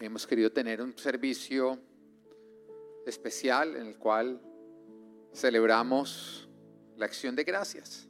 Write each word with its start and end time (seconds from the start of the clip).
hemos 0.00 0.26
querido 0.26 0.50
tener 0.50 0.80
un 0.80 0.96
servicio 0.96 1.78
especial 3.06 3.76
en 3.76 3.86
el 3.86 3.98
cual 3.98 4.40
celebramos 5.34 6.48
la 6.96 7.06
acción 7.06 7.36
de 7.36 7.44
gracias. 7.44 8.06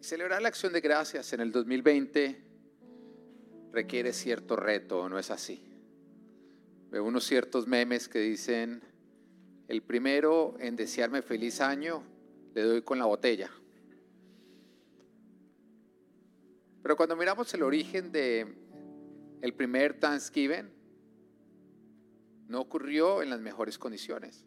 celebrar 0.00 0.40
la 0.40 0.48
acción 0.48 0.72
de 0.72 0.80
gracias 0.80 1.32
en 1.34 1.40
el 1.40 1.52
2020 1.52 2.42
requiere 3.70 4.14
cierto 4.14 4.56
reto, 4.56 5.08
¿no 5.10 5.18
es 5.18 5.30
así? 5.30 5.62
Veo 6.90 7.04
unos 7.04 7.24
ciertos 7.24 7.66
memes 7.66 8.08
que 8.08 8.18
dicen, 8.18 8.82
el 9.68 9.82
primero 9.82 10.56
en 10.58 10.74
desearme 10.74 11.20
feliz 11.20 11.60
año, 11.60 12.02
le 12.54 12.62
doy 12.62 12.82
con 12.82 12.98
la 12.98 13.04
botella. 13.04 13.50
Pero 16.82 16.96
cuando 16.96 17.14
miramos 17.14 17.52
el 17.52 17.62
origen 17.62 18.10
de 18.10 18.59
el 19.40 19.54
primer 19.54 19.98
Thanksgiving, 19.98 20.70
no 22.48 22.60
ocurrió 22.60 23.22
en 23.22 23.30
las 23.30 23.40
mejores 23.40 23.78
condiciones. 23.78 24.44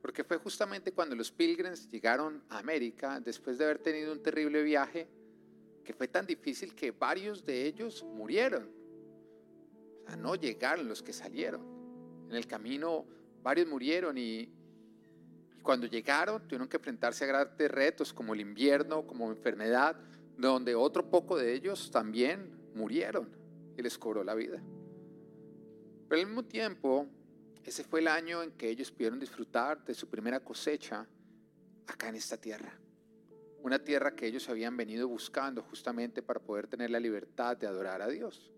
Porque 0.00 0.24
fue 0.24 0.38
justamente 0.38 0.92
cuando 0.92 1.14
los 1.14 1.30
pilgrims 1.30 1.88
llegaron 1.88 2.42
a 2.48 2.58
América, 2.58 3.20
después 3.20 3.58
de 3.58 3.64
haber 3.64 3.78
tenido 3.78 4.12
un 4.12 4.22
terrible 4.22 4.62
viaje, 4.62 5.08
que 5.84 5.92
fue 5.92 6.08
tan 6.08 6.26
difícil 6.26 6.74
que 6.74 6.90
varios 6.90 7.44
de 7.44 7.66
ellos 7.66 8.02
murieron. 8.02 8.70
O 10.02 10.06
sea, 10.06 10.16
no 10.16 10.34
llegaron 10.34 10.88
los 10.88 11.02
que 11.02 11.12
salieron. 11.12 11.60
En 12.28 12.34
el 12.34 12.46
camino 12.46 13.06
varios 13.42 13.68
murieron 13.68 14.16
y, 14.18 14.52
cuando 15.62 15.86
llegaron 15.86 16.42
tuvieron 16.42 16.68
que 16.68 16.76
enfrentarse 16.76 17.24
a 17.24 17.26
grandes 17.26 17.70
retos 17.70 18.12
como 18.12 18.34
el 18.34 18.40
invierno, 18.40 19.06
como 19.06 19.30
enfermedad, 19.30 19.96
donde 20.38 20.74
otro 20.74 21.10
poco 21.10 21.36
de 21.36 21.52
ellos 21.52 21.90
también 21.90 22.56
murieron 22.74 23.45
y 23.76 23.82
les 23.82 23.98
cobró 23.98 24.24
la 24.24 24.34
vida. 24.34 24.62
Pero 26.08 26.20
al 26.20 26.26
mismo 26.26 26.44
tiempo, 26.44 27.06
ese 27.64 27.84
fue 27.84 28.00
el 28.00 28.08
año 28.08 28.42
en 28.42 28.52
que 28.52 28.68
ellos 28.68 28.92
pudieron 28.92 29.18
disfrutar 29.18 29.84
de 29.84 29.94
su 29.94 30.08
primera 30.08 30.40
cosecha 30.40 31.06
acá 31.86 32.08
en 32.08 32.16
esta 32.16 32.36
tierra. 32.36 32.78
Una 33.62 33.82
tierra 33.82 34.14
que 34.14 34.26
ellos 34.26 34.48
habían 34.48 34.76
venido 34.76 35.08
buscando 35.08 35.62
justamente 35.62 36.22
para 36.22 36.38
poder 36.38 36.68
tener 36.68 36.90
la 36.90 37.00
libertad 37.00 37.56
de 37.56 37.66
adorar 37.66 38.00
a 38.02 38.08
Dios. 38.08 38.52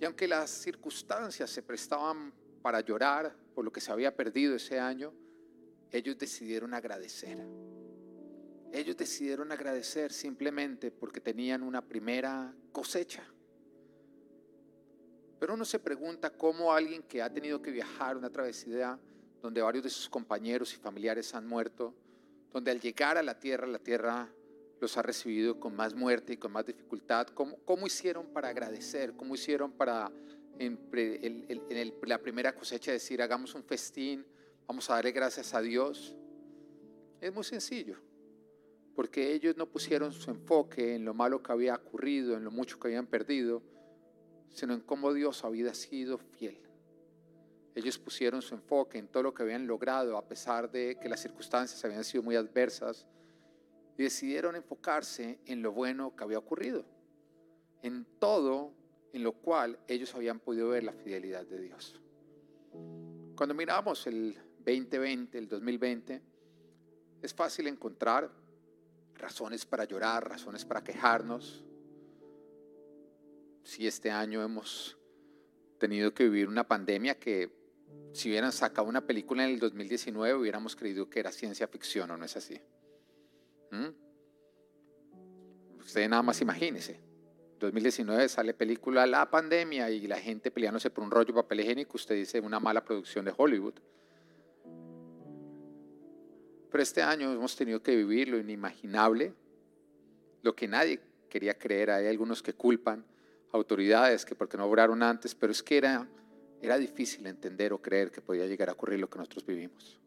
Y 0.00 0.04
aunque 0.04 0.26
las 0.26 0.50
circunstancias 0.50 1.50
se 1.50 1.62
prestaban 1.62 2.32
para 2.62 2.80
llorar 2.80 3.36
por 3.54 3.64
lo 3.64 3.72
que 3.72 3.80
se 3.80 3.92
había 3.92 4.16
perdido 4.16 4.54
ese 4.56 4.80
año, 4.80 5.12
ellos 5.90 6.16
decidieron 6.16 6.72
agradecer. 6.72 7.38
Ellos 8.72 8.96
decidieron 8.96 9.52
agradecer 9.52 10.12
simplemente 10.12 10.90
porque 10.90 11.20
tenían 11.20 11.62
una 11.62 11.86
primera 11.86 12.54
cosecha. 12.72 13.22
Pero 15.42 15.54
uno 15.54 15.64
se 15.64 15.80
pregunta 15.80 16.30
cómo 16.30 16.72
alguien 16.72 17.02
que 17.02 17.20
ha 17.20 17.28
tenido 17.28 17.60
que 17.60 17.72
viajar 17.72 18.16
una 18.16 18.30
travesía 18.30 18.96
donde 19.42 19.60
varios 19.60 19.82
de 19.82 19.90
sus 19.90 20.08
compañeros 20.08 20.72
y 20.72 20.76
familiares 20.76 21.34
han 21.34 21.48
muerto, 21.48 21.92
donde 22.52 22.70
al 22.70 22.78
llegar 22.78 23.18
a 23.18 23.24
la 23.24 23.36
tierra, 23.40 23.66
la 23.66 23.80
tierra 23.80 24.32
los 24.80 24.96
ha 24.96 25.02
recibido 25.02 25.58
con 25.58 25.74
más 25.74 25.96
muerte 25.96 26.34
y 26.34 26.36
con 26.36 26.52
más 26.52 26.64
dificultad, 26.64 27.26
¿cómo, 27.26 27.56
cómo 27.64 27.88
hicieron 27.88 28.26
para 28.28 28.50
agradecer? 28.50 29.14
¿Cómo 29.16 29.34
hicieron 29.34 29.72
para 29.72 30.12
en, 30.60 30.78
la 32.04 32.18
primera 32.18 32.54
cosecha 32.54 32.92
decir, 32.92 33.20
hagamos 33.20 33.52
un 33.56 33.64
festín, 33.64 34.24
vamos 34.68 34.88
a 34.90 34.94
darle 34.94 35.10
gracias 35.10 35.54
a 35.54 35.60
Dios? 35.60 36.14
Es 37.20 37.34
muy 37.34 37.42
sencillo, 37.42 37.96
porque 38.94 39.32
ellos 39.32 39.56
no 39.56 39.66
pusieron 39.66 40.12
su 40.12 40.30
enfoque 40.30 40.94
en 40.94 41.04
lo 41.04 41.14
malo 41.14 41.42
que 41.42 41.50
había 41.50 41.74
ocurrido, 41.74 42.36
en 42.36 42.44
lo 42.44 42.52
mucho 42.52 42.78
que 42.78 42.86
habían 42.86 43.08
perdido, 43.08 43.60
sino 44.52 44.74
en 44.74 44.80
cómo 44.80 45.12
Dios 45.12 45.44
había 45.44 45.74
sido 45.74 46.18
fiel. 46.18 46.58
Ellos 47.74 47.98
pusieron 47.98 48.42
su 48.42 48.54
enfoque 48.54 48.98
en 48.98 49.08
todo 49.08 49.22
lo 49.22 49.34
que 49.34 49.42
habían 49.42 49.66
logrado 49.66 50.16
a 50.16 50.28
pesar 50.28 50.70
de 50.70 50.98
que 51.00 51.08
las 51.08 51.20
circunstancias 51.20 51.82
habían 51.84 52.04
sido 52.04 52.22
muy 52.22 52.36
adversas 52.36 53.06
y 53.96 54.02
decidieron 54.02 54.56
enfocarse 54.56 55.38
en 55.46 55.62
lo 55.62 55.72
bueno 55.72 56.14
que 56.14 56.24
había 56.24 56.38
ocurrido, 56.38 56.84
en 57.82 58.06
todo 58.18 58.72
en 59.12 59.22
lo 59.22 59.32
cual 59.32 59.78
ellos 59.88 60.14
habían 60.14 60.38
podido 60.38 60.68
ver 60.68 60.84
la 60.84 60.92
fidelidad 60.92 61.46
de 61.46 61.60
Dios. 61.60 62.00
Cuando 63.36 63.54
miramos 63.54 64.06
el 64.06 64.36
2020, 64.58 65.38
el 65.38 65.48
2020, 65.48 66.22
es 67.22 67.34
fácil 67.34 67.68
encontrar 67.68 68.30
razones 69.14 69.64
para 69.64 69.84
llorar, 69.84 70.28
razones 70.28 70.64
para 70.64 70.82
quejarnos, 70.82 71.64
si 73.62 73.86
este 73.86 74.10
año 74.10 74.42
hemos 74.42 74.98
tenido 75.78 76.14
que 76.14 76.24
vivir 76.24 76.48
una 76.48 76.66
pandemia 76.66 77.18
que 77.18 77.50
si 78.12 78.28
hubieran 78.28 78.52
sacado 78.52 78.88
una 78.88 79.06
película 79.06 79.44
en 79.44 79.50
el 79.50 79.58
2019 79.58 80.34
hubiéramos 80.34 80.76
creído 80.76 81.08
que 81.08 81.20
era 81.20 81.32
ciencia 81.32 81.66
ficción 81.66 82.10
o 82.10 82.16
no 82.16 82.24
es 82.24 82.36
así. 82.36 82.60
¿Mm? 83.70 83.88
Usted 85.80 86.08
nada 86.08 86.22
más 86.22 86.40
imagínese. 86.40 87.00
2019 87.58 88.28
sale 88.28 88.54
película 88.54 89.06
La 89.06 89.30
pandemia 89.30 89.88
y 89.90 90.06
la 90.06 90.18
gente 90.18 90.50
peleándose 90.50 90.90
por 90.90 91.04
un 91.04 91.10
rollo 91.10 91.26
de 91.26 91.32
papel 91.34 91.60
higiénico. 91.60 91.96
Usted 91.96 92.16
dice 92.16 92.40
una 92.40 92.60
mala 92.60 92.84
producción 92.84 93.24
de 93.24 93.34
Hollywood. 93.36 93.74
Pero 96.70 96.82
este 96.82 97.02
año 97.02 97.32
hemos 97.32 97.54
tenido 97.56 97.82
que 97.82 97.94
vivir 97.94 98.28
lo 98.28 98.38
inimaginable, 98.38 99.34
lo 100.42 100.54
que 100.54 100.68
nadie 100.68 101.00
quería 101.28 101.58
creer. 101.58 101.90
Hay 101.90 102.06
algunos 102.06 102.42
que 102.42 102.52
culpan 102.52 103.04
autoridades 103.52 104.24
que 104.24 104.34
porque 104.34 104.56
no 104.56 104.64
obraron 104.64 105.02
antes, 105.02 105.34
pero 105.34 105.52
es 105.52 105.62
que 105.62 105.76
era, 105.76 106.08
era 106.60 106.78
difícil 106.78 107.26
entender 107.26 107.72
o 107.72 107.80
creer 107.80 108.10
que 108.10 108.20
podía 108.20 108.46
llegar 108.46 108.68
a 108.70 108.72
ocurrir 108.72 108.98
lo 108.98 109.08
que 109.08 109.18
nosotros 109.18 109.46
vivimos. 109.46 110.00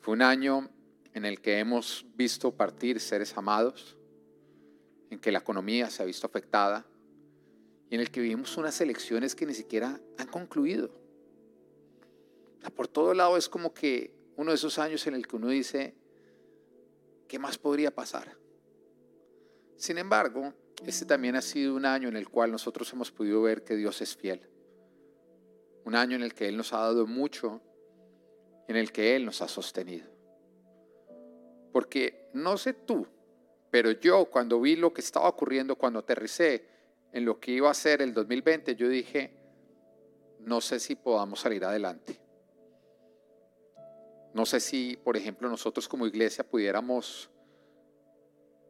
Fue 0.00 0.14
un 0.14 0.22
año 0.22 0.70
en 1.12 1.24
el 1.24 1.40
que 1.40 1.58
hemos 1.58 2.06
visto 2.14 2.54
partir 2.54 3.00
seres 3.00 3.36
amados, 3.36 3.96
en 5.10 5.18
que 5.18 5.32
la 5.32 5.38
economía 5.38 5.90
se 5.90 6.02
ha 6.02 6.06
visto 6.06 6.26
afectada 6.26 6.86
y 7.90 7.94
en 7.94 8.00
el 8.00 8.10
que 8.10 8.20
vivimos 8.20 8.56
unas 8.56 8.80
elecciones 8.80 9.34
que 9.34 9.46
ni 9.46 9.54
siquiera 9.54 10.00
han 10.18 10.26
concluido. 10.28 10.90
por 12.74 12.86
todo 12.86 13.14
lado 13.14 13.36
es 13.36 13.48
como 13.48 13.72
que 13.72 14.14
uno 14.36 14.50
de 14.50 14.56
esos 14.56 14.78
años 14.78 15.06
en 15.06 15.14
el 15.14 15.26
que 15.26 15.36
uno 15.36 15.48
dice, 15.48 15.94
¿qué 17.26 17.38
más 17.38 17.58
podría 17.58 17.94
pasar? 17.94 18.36
Sin 19.76 19.98
embargo, 19.98 20.52
este 20.84 21.04
también 21.04 21.36
ha 21.36 21.42
sido 21.42 21.74
un 21.74 21.84
año 21.84 22.08
en 22.08 22.16
el 22.16 22.28
cual 22.28 22.52
nosotros 22.52 22.92
hemos 22.92 23.10
podido 23.10 23.42
ver 23.42 23.64
que 23.64 23.76
Dios 23.76 24.00
es 24.00 24.16
fiel. 24.16 24.48
Un 25.84 25.94
año 25.94 26.16
en 26.16 26.22
el 26.22 26.34
que 26.34 26.48
Él 26.48 26.56
nos 26.56 26.72
ha 26.72 26.78
dado 26.78 27.06
mucho, 27.06 27.60
en 28.68 28.76
el 28.76 28.92
que 28.92 29.16
Él 29.16 29.24
nos 29.24 29.42
ha 29.42 29.48
sostenido. 29.48 30.06
Porque 31.72 32.30
no 32.34 32.56
sé 32.56 32.72
tú, 32.74 33.06
pero 33.70 33.90
yo 33.92 34.26
cuando 34.26 34.60
vi 34.60 34.76
lo 34.76 34.92
que 34.92 35.00
estaba 35.00 35.28
ocurriendo, 35.28 35.76
cuando 35.76 35.98
aterricé 35.98 36.66
en 37.12 37.24
lo 37.24 37.40
que 37.40 37.52
iba 37.52 37.70
a 37.70 37.74
ser 37.74 38.02
el 38.02 38.12
2020, 38.14 38.76
yo 38.76 38.88
dije, 38.88 39.32
no 40.40 40.60
sé 40.60 40.78
si 40.78 40.94
podamos 40.94 41.40
salir 41.40 41.64
adelante. 41.64 42.20
No 44.34 44.46
sé 44.46 44.60
si, 44.60 44.96
por 44.96 45.16
ejemplo, 45.16 45.48
nosotros 45.48 45.88
como 45.88 46.06
iglesia 46.06 46.44
pudiéramos 46.44 47.30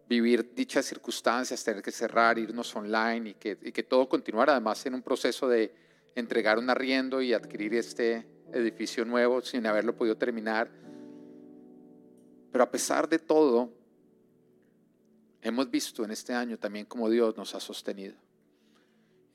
vivir 0.09 0.55
dichas 0.55 0.87
circunstancias, 0.87 1.63
tener 1.63 1.83
que 1.83 1.93
cerrar, 1.93 2.39
irnos 2.39 2.75
online 2.75 3.31
y 3.31 3.35
que, 3.35 3.83
todo 3.83 4.09
continuara 4.09 4.53
además 4.53 4.85
en 4.87 4.95
un 4.95 5.03
proceso 5.03 5.47
de 5.49 5.73
entregar 6.15 6.59
un 6.59 6.71
arriendo 6.71 7.21
y 7.21 7.35
adquirir 7.35 7.75
este 7.75 8.27
edificio 8.53 9.05
nuevo 9.05 9.43
sin 9.43 9.67
haberlo 9.67 9.95
podido 9.95 10.17
terminar. 10.17 10.71
Pero 12.51 12.65
a 12.65 12.71
pesar 12.71 13.09
de 13.09 13.19
todo, 13.19 13.71
hemos 15.43 15.71
visto 15.71 16.03
en 16.05 16.11
este 16.11 16.33
año 16.33 16.59
también 16.59 16.87
cómo 16.87 17.11
Dios 17.11 17.37
nos 17.37 17.55
ha 17.55 17.61
sostenido. 17.61 18.15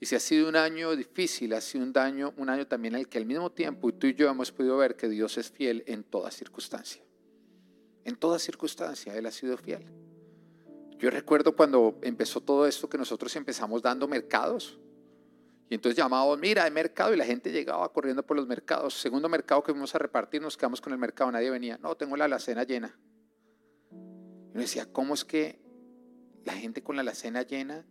Y 0.00 0.06
si 0.06 0.16
ha 0.16 0.20
sido 0.20 0.48
un 0.48 0.56
año 0.56 0.94
difícil, 0.96 1.54
ha 1.54 1.60
sido 1.60 1.84
un 1.84 1.96
año, 1.96 2.34
un 2.36 2.50
año 2.50 2.66
también 2.66 2.94
en 2.94 3.00
el 3.00 3.08
que 3.08 3.18
al 3.18 3.26
mismo 3.26 3.50
tiempo 3.52 3.94
tú 3.94 4.08
y 4.08 4.14
yo 4.14 4.28
hemos 4.28 4.50
podido 4.50 4.76
ver 4.76 4.96
que 4.96 5.08
Dios 5.08 5.38
es 5.38 5.52
fiel 5.52 5.84
en 5.86 6.02
toda 6.02 6.32
circunstancia. 6.32 7.00
En 8.04 8.16
toda 8.16 8.40
circunstancia 8.40 9.16
Él 9.16 9.24
ha 9.24 9.30
sido 9.30 9.56
fiel. 9.56 10.03
Yo 10.98 11.10
recuerdo 11.10 11.54
cuando 11.54 11.98
empezó 12.02 12.40
todo 12.40 12.66
esto 12.66 12.88
que 12.88 12.98
nosotros 12.98 13.34
empezamos 13.36 13.82
dando 13.82 14.06
mercados. 14.06 14.78
Y 15.68 15.74
entonces 15.74 15.96
llamábamos, 15.96 16.38
mira, 16.38 16.64
hay 16.64 16.70
mercado 16.70 17.14
y 17.14 17.16
la 17.16 17.24
gente 17.24 17.50
llegaba 17.50 17.90
corriendo 17.92 18.24
por 18.24 18.36
los 18.36 18.46
mercados. 18.46 18.94
Segundo 18.94 19.28
mercado 19.28 19.62
que 19.62 19.72
fuimos 19.72 19.94
a 19.94 19.98
repartir, 19.98 20.40
nos 20.40 20.56
quedamos 20.56 20.80
con 20.80 20.92
el 20.92 20.98
mercado, 20.98 21.32
nadie 21.32 21.50
venía. 21.50 21.78
No, 21.78 21.96
tengo 21.96 22.16
la 22.16 22.26
alacena 22.26 22.64
llena. 22.64 22.96
Y 23.90 24.56
me 24.56 24.62
decía, 24.62 24.86
¿cómo 24.92 25.14
es 25.14 25.24
que 25.24 25.60
la 26.44 26.52
gente 26.52 26.82
con 26.82 26.96
la 26.96 27.02
alacena 27.02 27.42
llena 27.42 27.84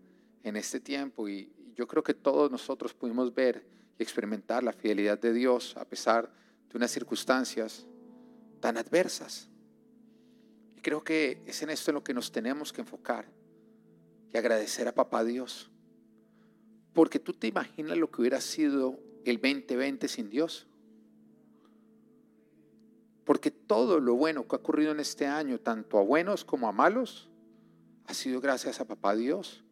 en 0.44 0.56
este 0.56 0.80
tiempo? 0.80 1.28
Y 1.28 1.54
yo 1.76 1.88
creo 1.88 2.04
que 2.04 2.14
todos 2.14 2.52
nosotros 2.52 2.94
pudimos 2.94 3.34
ver 3.34 3.66
y 3.98 4.04
experimentar 4.04 4.64
la 4.64 4.72
fidelidad 4.72 5.20
de 5.20 5.34
Dios 5.34 5.76
a 5.76 5.86
pesar 5.86 6.32
de 6.70 6.78
unas 6.78 6.92
circunstancias 6.92 7.86
tan 8.60 8.78
adversas 8.78 9.50
creo 10.84 11.04
que 11.04 11.42
es 11.48 11.64
en 11.64 11.72
esto 11.72 11.90
en 11.90 11.96
lo 11.96 12.04
que 12.04 12.14
nos 12.14 12.32
tenemos 12.32 12.72
que 12.72 12.82
enfocar 12.82 13.26
y 14.32 14.38
agradecer 14.38 14.88
a 14.88 14.94
Papá 14.94 15.24
Dios. 15.24 15.72
Porque 16.94 17.18
tú 17.18 17.34
te 17.34 17.48
imaginas 17.48 17.98
lo 17.98 18.12
que 18.12 18.22
hubiera 18.22 18.40
sido 18.40 19.00
el 19.26 19.38
2020 19.38 20.08
sin 20.08 20.30
Dios. 20.30 20.68
Porque 23.24 23.50
todo 23.50 24.00
lo 24.00 24.16
bueno 24.16 24.48
que 24.48 24.56
ha 24.56 24.60
ocurrido 24.60 24.92
en 24.92 25.00
este 25.00 25.26
año, 25.26 25.60
tanto 25.60 25.98
a 25.98 26.04
buenos 26.04 26.44
como 26.46 26.68
a 26.68 26.72
malos, 26.72 27.30
ha 28.06 28.14
sido 28.14 28.42
gracias 28.42 28.80
a 28.80 28.86
Papá 28.86 29.16
Dios, 29.16 29.64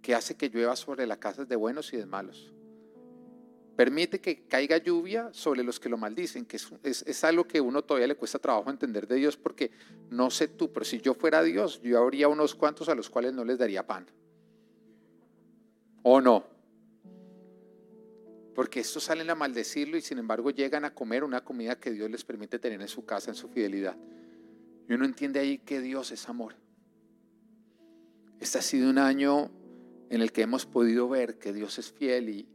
que 0.00 0.14
hace 0.14 0.36
que 0.36 0.48
llueva 0.48 0.74
sobre 0.74 1.06
las 1.06 1.18
casas 1.18 1.48
de 1.48 1.54
buenos 1.54 1.92
y 1.92 1.98
de 1.98 2.06
malos. 2.06 2.52
Permite 3.76 4.20
que 4.20 4.46
caiga 4.46 4.76
lluvia 4.76 5.30
sobre 5.32 5.62
los 5.62 5.80
que 5.80 5.88
lo 5.88 5.96
maldicen, 5.96 6.44
que 6.44 6.58
es, 6.82 7.24
algo 7.24 7.44
que 7.44 7.60
uno 7.60 7.82
todavía 7.82 8.06
le 8.06 8.16
cuesta 8.16 8.38
trabajo 8.38 8.68
entender 8.70 9.06
de 9.06 9.16
Dios, 9.16 9.36
porque 9.36 9.70
no 10.10 10.30
sé 10.30 10.48
tú, 10.48 10.70
pero 10.72 10.84
si 10.84 11.00
yo 11.00 11.14
fuera 11.14 11.42
Dios, 11.42 11.80
yo 11.82 11.98
habría 11.98 12.28
unos 12.28 12.54
cuantos 12.54 12.90
a 12.90 12.94
los 12.94 13.08
cuales 13.08 13.32
no 13.32 13.44
les 13.44 13.58
daría 13.58 13.86
pan. 13.86 14.06
¿O 16.02 16.20
no? 16.20 16.44
Porque 18.54 18.80
estos 18.80 19.04
salen 19.04 19.30
a 19.30 19.34
maldecirlo 19.34 19.96
y 19.96 20.02
sin 20.02 20.18
embargo 20.18 20.50
llegan 20.50 20.84
a 20.84 20.92
comer 20.94 21.24
una 21.24 21.42
comida 21.42 21.80
que 21.80 21.92
Dios 21.92 22.10
les 22.10 22.24
permite 22.24 22.58
tener 22.58 22.82
en 22.82 22.88
su 22.88 23.06
casa, 23.06 23.30
en 23.30 23.36
su 23.36 23.48
fidelidad. 23.48 23.96
Y 24.86 24.92
uno 24.92 25.06
entiende 25.06 25.40
ahí 25.40 25.56
que 25.56 25.80
Dios 25.80 26.12
es 26.12 26.28
amor. 26.28 26.56
Este 28.38 28.58
ha 28.58 28.62
sido 28.62 28.90
un 28.90 28.98
año 28.98 29.50
en 30.10 30.20
el 30.20 30.30
que 30.30 30.42
hemos 30.42 30.66
podido 30.66 31.08
ver 31.08 31.38
que 31.38 31.54
Dios 31.54 31.78
es 31.78 31.90
fiel 31.90 32.28
y, 32.28 32.51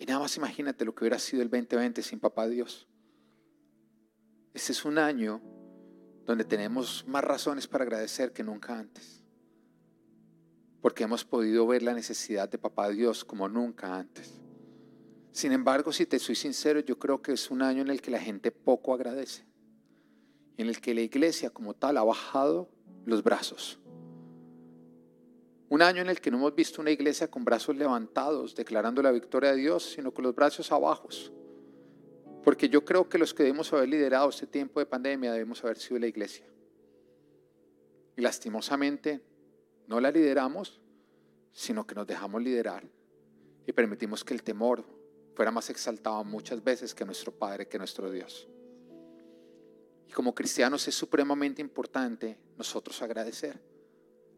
y 0.00 0.06
nada 0.06 0.18
más 0.18 0.34
imagínate 0.38 0.86
lo 0.86 0.94
que 0.94 1.04
hubiera 1.04 1.18
sido 1.18 1.42
el 1.42 1.50
2020 1.50 2.00
sin 2.02 2.18
papá 2.18 2.48
Dios. 2.48 2.88
Este 4.54 4.72
es 4.72 4.86
un 4.86 4.96
año 4.96 5.42
donde 6.24 6.44
tenemos 6.44 7.04
más 7.06 7.22
razones 7.22 7.68
para 7.68 7.84
agradecer 7.84 8.32
que 8.32 8.42
nunca 8.42 8.78
antes. 8.78 9.22
Porque 10.80 11.04
hemos 11.04 11.26
podido 11.26 11.66
ver 11.66 11.82
la 11.82 11.92
necesidad 11.92 12.48
de 12.48 12.56
papá 12.56 12.88
Dios 12.88 13.26
como 13.26 13.46
nunca 13.46 13.94
antes. 13.94 14.40
Sin 15.32 15.52
embargo, 15.52 15.92
si 15.92 16.06
te 16.06 16.18
soy 16.18 16.34
sincero, 16.34 16.80
yo 16.80 16.98
creo 16.98 17.20
que 17.20 17.32
es 17.32 17.50
un 17.50 17.60
año 17.60 17.82
en 17.82 17.90
el 17.90 18.00
que 18.00 18.10
la 18.10 18.20
gente 18.20 18.50
poco 18.50 18.94
agradece. 18.94 19.44
En 20.56 20.68
el 20.68 20.80
que 20.80 20.94
la 20.94 21.02
iglesia 21.02 21.50
como 21.50 21.74
tal 21.74 21.98
ha 21.98 22.04
bajado 22.04 22.70
los 23.04 23.22
brazos. 23.22 23.78
Un 25.70 25.82
año 25.82 26.02
en 26.02 26.08
el 26.08 26.20
que 26.20 26.32
no 26.32 26.36
hemos 26.36 26.54
visto 26.56 26.80
una 26.82 26.90
iglesia 26.90 27.30
con 27.30 27.44
brazos 27.44 27.76
levantados, 27.76 28.56
declarando 28.56 29.00
la 29.02 29.12
victoria 29.12 29.52
de 29.52 29.58
Dios, 29.58 29.92
sino 29.92 30.12
con 30.12 30.24
los 30.24 30.34
brazos 30.34 30.72
abajos. 30.72 31.32
Porque 32.42 32.68
yo 32.68 32.84
creo 32.84 33.08
que 33.08 33.18
los 33.18 33.32
que 33.32 33.44
debemos 33.44 33.72
haber 33.72 33.88
liderado 33.88 34.28
este 34.30 34.48
tiempo 34.48 34.80
de 34.80 34.86
pandemia 34.86 35.32
debemos 35.32 35.62
haber 35.62 35.78
sido 35.78 36.00
la 36.00 36.08
iglesia. 36.08 36.44
Y 38.16 38.20
lastimosamente 38.20 39.22
no 39.86 40.00
la 40.00 40.10
lideramos, 40.10 40.80
sino 41.52 41.86
que 41.86 41.94
nos 41.94 42.06
dejamos 42.08 42.42
liderar 42.42 42.82
y 43.64 43.72
permitimos 43.72 44.24
que 44.24 44.34
el 44.34 44.42
temor 44.42 44.84
fuera 45.36 45.52
más 45.52 45.70
exaltado 45.70 46.24
muchas 46.24 46.64
veces 46.64 46.92
que 46.96 47.04
nuestro 47.04 47.30
Padre, 47.30 47.68
que 47.68 47.78
nuestro 47.78 48.10
Dios. 48.10 48.48
Y 50.08 50.10
como 50.10 50.34
cristianos 50.34 50.88
es 50.88 50.96
supremamente 50.96 51.62
importante 51.62 52.36
nosotros 52.58 53.00
agradecer. 53.02 53.69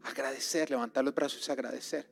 Agradecer, 0.03 0.69
levantar 0.69 1.03
los 1.03 1.15
brazos 1.15 1.47
y 1.47 1.51
agradecer. 1.51 2.07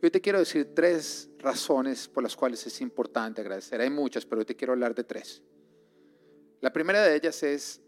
Yo 0.00 0.10
te 0.10 0.20
quiero 0.20 0.40
decir 0.40 0.74
tres 0.74 1.30
razones 1.38 2.08
por 2.08 2.22
las 2.22 2.34
cuales 2.34 2.66
es 2.66 2.80
importante 2.80 3.40
agradecer. 3.40 3.80
Hay 3.80 3.90
muchas, 3.90 4.26
pero 4.26 4.40
hoy 4.40 4.44
te 4.44 4.56
quiero 4.56 4.72
hablar 4.72 4.94
de 4.94 5.04
tres. 5.04 5.42
La 6.60 6.72
primera 6.72 7.02
de 7.02 7.14
ellas 7.14 7.42
es 7.42 7.80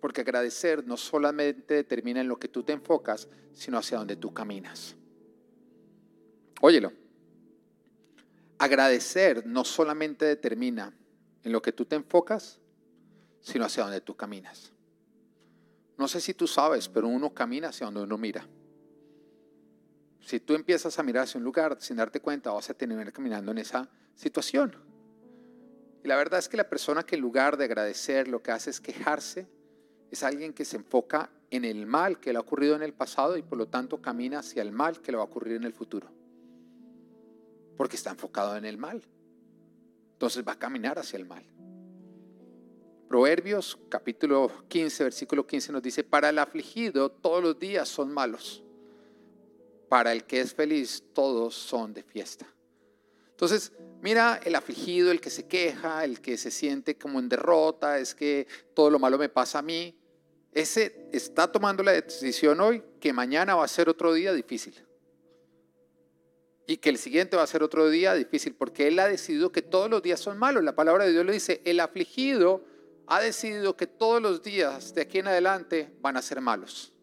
porque 0.00 0.22
agradecer 0.22 0.84
no 0.86 0.96
solamente 0.96 1.74
determina 1.74 2.20
en 2.20 2.28
lo 2.28 2.38
que 2.38 2.48
tú 2.48 2.64
te 2.64 2.72
enfocas, 2.72 3.28
sino 3.52 3.78
hacia 3.78 3.98
donde 3.98 4.16
tú 4.16 4.34
caminas. 4.34 4.96
Óyelo. 6.60 6.92
Agradecer 8.58 9.46
no 9.46 9.64
solamente 9.64 10.24
determina 10.24 10.96
en 11.44 11.52
lo 11.52 11.62
que 11.62 11.72
tú 11.72 11.84
te 11.84 11.96
enfocas, 11.96 12.60
sino 13.40 13.64
hacia 13.64 13.82
donde 13.84 14.00
tú 14.00 14.16
caminas. 14.16 14.72
No 15.98 16.08
sé 16.08 16.20
si 16.20 16.34
tú 16.34 16.46
sabes, 16.46 16.88
pero 16.88 17.08
uno 17.08 17.32
camina 17.32 17.68
hacia 17.68 17.86
donde 17.86 18.02
uno 18.02 18.18
mira. 18.18 18.46
Si 20.22 20.40
tú 20.40 20.54
empiezas 20.54 20.98
a 20.98 21.02
mirar 21.02 21.24
hacia 21.24 21.38
un 21.38 21.44
lugar 21.44 21.76
sin 21.80 21.96
darte 21.96 22.20
cuenta, 22.20 22.52
vas 22.52 22.70
a 22.70 22.74
tener 22.74 23.12
caminando 23.12 23.52
en 23.52 23.58
esa 23.58 23.88
situación. 24.14 24.74
Y 26.02 26.08
la 26.08 26.16
verdad 26.16 26.38
es 26.38 26.48
que 26.48 26.56
la 26.56 26.68
persona 26.68 27.02
que 27.02 27.16
en 27.16 27.20
lugar 27.20 27.56
de 27.56 27.64
agradecer 27.64 28.28
lo 28.28 28.42
que 28.42 28.52
hace 28.52 28.70
es 28.70 28.80
quejarse, 28.80 29.48
es 30.10 30.22
alguien 30.22 30.52
que 30.52 30.64
se 30.64 30.76
enfoca 30.76 31.30
en 31.50 31.64
el 31.64 31.86
mal 31.86 32.18
que 32.18 32.32
le 32.32 32.38
ha 32.38 32.40
ocurrido 32.40 32.76
en 32.76 32.82
el 32.82 32.92
pasado 32.92 33.36
y 33.36 33.42
por 33.42 33.58
lo 33.58 33.68
tanto 33.68 34.00
camina 34.00 34.40
hacia 34.40 34.62
el 34.62 34.72
mal 34.72 35.00
que 35.00 35.12
le 35.12 35.18
va 35.18 35.24
a 35.24 35.26
ocurrir 35.26 35.56
en 35.56 35.64
el 35.64 35.72
futuro 35.72 36.08
porque 37.76 37.96
está 37.96 38.10
enfocado 38.10 38.56
en 38.56 38.64
el 38.64 38.78
mal. 38.78 39.02
Entonces 40.12 40.44
va 40.46 40.52
a 40.52 40.58
caminar 40.58 40.98
hacia 40.98 41.16
el 41.16 41.26
mal. 41.26 41.44
Proverbios 43.08 43.78
capítulo 43.88 44.50
15, 44.68 45.04
versículo 45.04 45.46
15 45.46 45.72
nos 45.72 45.82
dice, 45.82 46.04
para 46.04 46.30
el 46.30 46.38
afligido 46.38 47.10
todos 47.10 47.42
los 47.42 47.58
días 47.58 47.88
son 47.88 48.12
malos, 48.12 48.61
para 49.92 50.10
el 50.10 50.24
que 50.24 50.40
es 50.40 50.54
feliz 50.54 51.04
todos 51.12 51.54
son 51.54 51.92
de 51.92 52.02
fiesta. 52.02 52.46
Entonces, 53.28 53.72
mira 54.00 54.40
el 54.42 54.54
afligido, 54.54 55.10
el 55.10 55.20
que 55.20 55.28
se 55.28 55.46
queja, 55.46 56.02
el 56.02 56.22
que 56.22 56.38
se 56.38 56.50
siente 56.50 56.96
como 56.96 57.18
en 57.18 57.28
derrota, 57.28 57.98
es 57.98 58.14
que 58.14 58.46
todo 58.72 58.88
lo 58.88 58.98
malo 58.98 59.18
me 59.18 59.28
pasa 59.28 59.58
a 59.58 59.62
mí. 59.62 59.94
Ese 60.50 61.10
está 61.12 61.52
tomando 61.52 61.82
la 61.82 61.92
decisión 61.92 62.58
hoy 62.62 62.82
que 63.00 63.12
mañana 63.12 63.54
va 63.54 63.66
a 63.66 63.68
ser 63.68 63.90
otro 63.90 64.14
día 64.14 64.32
difícil 64.32 64.82
y 66.66 66.78
que 66.78 66.88
el 66.88 66.96
siguiente 66.96 67.36
va 67.36 67.42
a 67.42 67.46
ser 67.46 67.62
otro 67.62 67.90
día 67.90 68.14
difícil, 68.14 68.54
porque 68.54 68.88
Él 68.88 68.98
ha 68.98 69.08
decidido 69.08 69.52
que 69.52 69.60
todos 69.60 69.90
los 69.90 70.02
días 70.02 70.20
son 70.20 70.38
malos. 70.38 70.64
La 70.64 70.74
palabra 70.74 71.04
de 71.04 71.12
Dios 71.12 71.26
le 71.26 71.34
dice, 71.34 71.60
el 71.66 71.80
afligido 71.80 72.64
ha 73.08 73.20
decidido 73.20 73.76
que 73.76 73.86
todos 73.86 74.22
los 74.22 74.42
días 74.42 74.94
de 74.94 75.02
aquí 75.02 75.18
en 75.18 75.28
adelante 75.28 75.92
van 76.00 76.16
a 76.16 76.22
ser 76.22 76.40
malos. 76.40 76.94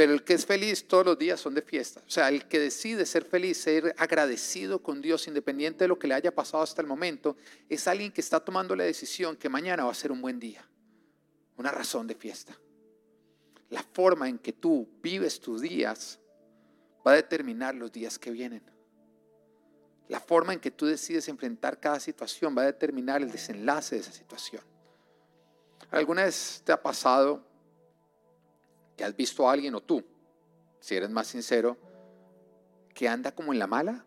Pero 0.00 0.14
el 0.14 0.24
que 0.24 0.32
es 0.32 0.46
feliz 0.46 0.88
todos 0.88 1.04
los 1.04 1.18
días 1.18 1.38
son 1.38 1.52
de 1.52 1.60
fiesta. 1.60 2.00
O 2.06 2.10
sea, 2.10 2.30
el 2.30 2.48
que 2.48 2.58
decide 2.58 3.04
ser 3.04 3.22
feliz, 3.22 3.58
ser 3.58 3.94
agradecido 3.98 4.82
con 4.82 5.02
Dios, 5.02 5.28
independiente 5.28 5.84
de 5.84 5.88
lo 5.88 5.98
que 5.98 6.08
le 6.08 6.14
haya 6.14 6.34
pasado 6.34 6.62
hasta 6.62 6.80
el 6.80 6.88
momento, 6.88 7.36
es 7.68 7.86
alguien 7.86 8.10
que 8.10 8.22
está 8.22 8.40
tomando 8.40 8.74
la 8.74 8.84
decisión 8.84 9.36
que 9.36 9.50
mañana 9.50 9.84
va 9.84 9.90
a 9.90 9.94
ser 9.94 10.10
un 10.10 10.22
buen 10.22 10.40
día, 10.40 10.66
una 11.58 11.70
razón 11.70 12.06
de 12.06 12.14
fiesta. 12.14 12.56
La 13.68 13.82
forma 13.82 14.26
en 14.26 14.38
que 14.38 14.54
tú 14.54 14.88
vives 15.02 15.38
tus 15.38 15.60
días 15.60 16.18
va 17.06 17.12
a 17.12 17.16
determinar 17.16 17.74
los 17.74 17.92
días 17.92 18.18
que 18.18 18.30
vienen. 18.30 18.62
La 20.08 20.18
forma 20.18 20.54
en 20.54 20.60
que 20.60 20.70
tú 20.70 20.86
decides 20.86 21.28
enfrentar 21.28 21.78
cada 21.78 22.00
situación 22.00 22.56
va 22.56 22.62
a 22.62 22.72
determinar 22.72 23.20
el 23.20 23.30
desenlace 23.30 23.96
de 23.96 24.00
esa 24.00 24.12
situación. 24.12 24.62
¿Alguna 25.90 26.24
vez 26.24 26.62
te 26.64 26.72
ha 26.72 26.80
pasado 26.80 27.49
has 29.04 29.16
visto 29.16 29.48
a 29.48 29.52
alguien 29.52 29.74
o 29.74 29.80
tú, 29.80 30.04
si 30.80 30.96
eres 30.96 31.10
más 31.10 31.26
sincero, 31.26 31.76
que 32.94 33.08
anda 33.08 33.32
como 33.32 33.52
en 33.52 33.58
la 33.58 33.66
mala? 33.66 34.04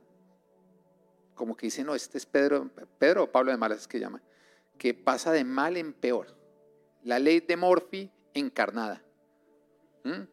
Como 1.35 1.55
que 1.55 1.67
dice, 1.67 1.83
no, 1.83 1.95
este 1.95 2.17
es 2.17 2.25
Pedro, 2.25 2.69
Pedro 2.99 3.23
o 3.23 3.31
Pablo 3.31 3.51
de 3.51 3.57
Malas 3.57 3.79
es 3.79 3.87
que 3.87 3.99
llama, 3.99 4.21
que 4.77 4.93
pasa 4.93 5.31
de 5.31 5.43
mal 5.43 5.77
en 5.77 5.93
peor. 5.93 6.37
La 7.03 7.19
ley 7.19 7.39
de 7.39 7.57
Morphy 7.57 8.11
encarnada. 8.33 9.03
¿Mm? 10.03 10.23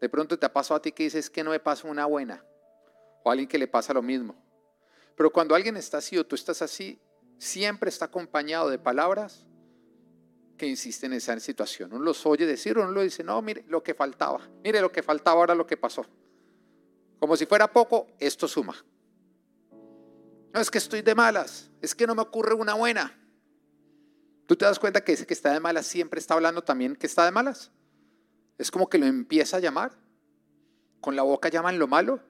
De 0.00 0.08
pronto 0.08 0.38
te 0.38 0.46
ha 0.46 0.52
pasado 0.52 0.78
a 0.78 0.82
ti 0.82 0.92
que 0.92 1.04
dices 1.04 1.30
que 1.30 1.44
no 1.44 1.50
me 1.50 1.60
pasa 1.60 1.88
una 1.88 2.06
buena. 2.06 2.44
O 3.22 3.30
a 3.30 3.32
alguien 3.32 3.48
que 3.48 3.58
le 3.58 3.68
pasa 3.68 3.92
lo 3.92 4.02
mismo. 4.02 4.34
Pero 5.16 5.32
cuando 5.32 5.54
alguien 5.54 5.76
está 5.76 5.98
así 5.98 6.18
o 6.18 6.26
tú 6.26 6.34
estás 6.34 6.62
así, 6.62 7.00
siempre 7.38 7.88
está 7.88 8.06
acompañado 8.06 8.70
de 8.70 8.78
palabras 8.78 9.46
que 10.56 10.66
insisten 10.66 11.12
en 11.12 11.18
esa 11.18 11.38
situación. 11.40 11.92
Uno 11.92 12.04
los 12.04 12.24
oye 12.26 12.46
decir, 12.46 12.78
uno 12.78 12.90
lo 12.90 13.02
dice, 13.02 13.22
no, 13.22 13.40
mire 13.42 13.64
lo 13.68 13.82
que 13.82 13.94
faltaba. 13.94 14.40
Mire 14.64 14.80
lo 14.80 14.90
que 14.90 15.02
faltaba 15.02 15.40
ahora 15.40 15.54
lo 15.54 15.66
que 15.66 15.76
pasó. 15.76 16.04
Como 17.18 17.36
si 17.36 17.46
fuera 17.46 17.72
poco, 17.72 18.08
esto 18.18 18.48
suma. 18.48 18.74
No 20.52 20.60
es 20.60 20.70
que 20.70 20.78
estoy 20.78 21.02
de 21.02 21.14
malas, 21.14 21.70
es 21.82 21.94
que 21.94 22.06
no 22.06 22.14
me 22.14 22.22
ocurre 22.22 22.54
una 22.54 22.74
buena. 22.74 23.18
¿Tú 24.46 24.56
te 24.56 24.64
das 24.64 24.78
cuenta 24.78 25.02
que 25.02 25.12
ese 25.12 25.26
que 25.26 25.34
está 25.34 25.52
de 25.52 25.60
malas 25.60 25.86
siempre 25.86 26.20
está 26.20 26.34
hablando 26.34 26.62
también 26.62 26.96
que 26.96 27.06
está 27.06 27.24
de 27.24 27.32
malas? 27.32 27.72
Es 28.58 28.70
como 28.70 28.88
que 28.88 28.98
lo 28.98 29.06
empieza 29.06 29.58
a 29.58 29.60
llamar. 29.60 29.92
Con 31.00 31.16
la 31.16 31.22
boca 31.22 31.48
llaman 31.48 31.78
lo 31.78 31.88
malo. 31.88 32.20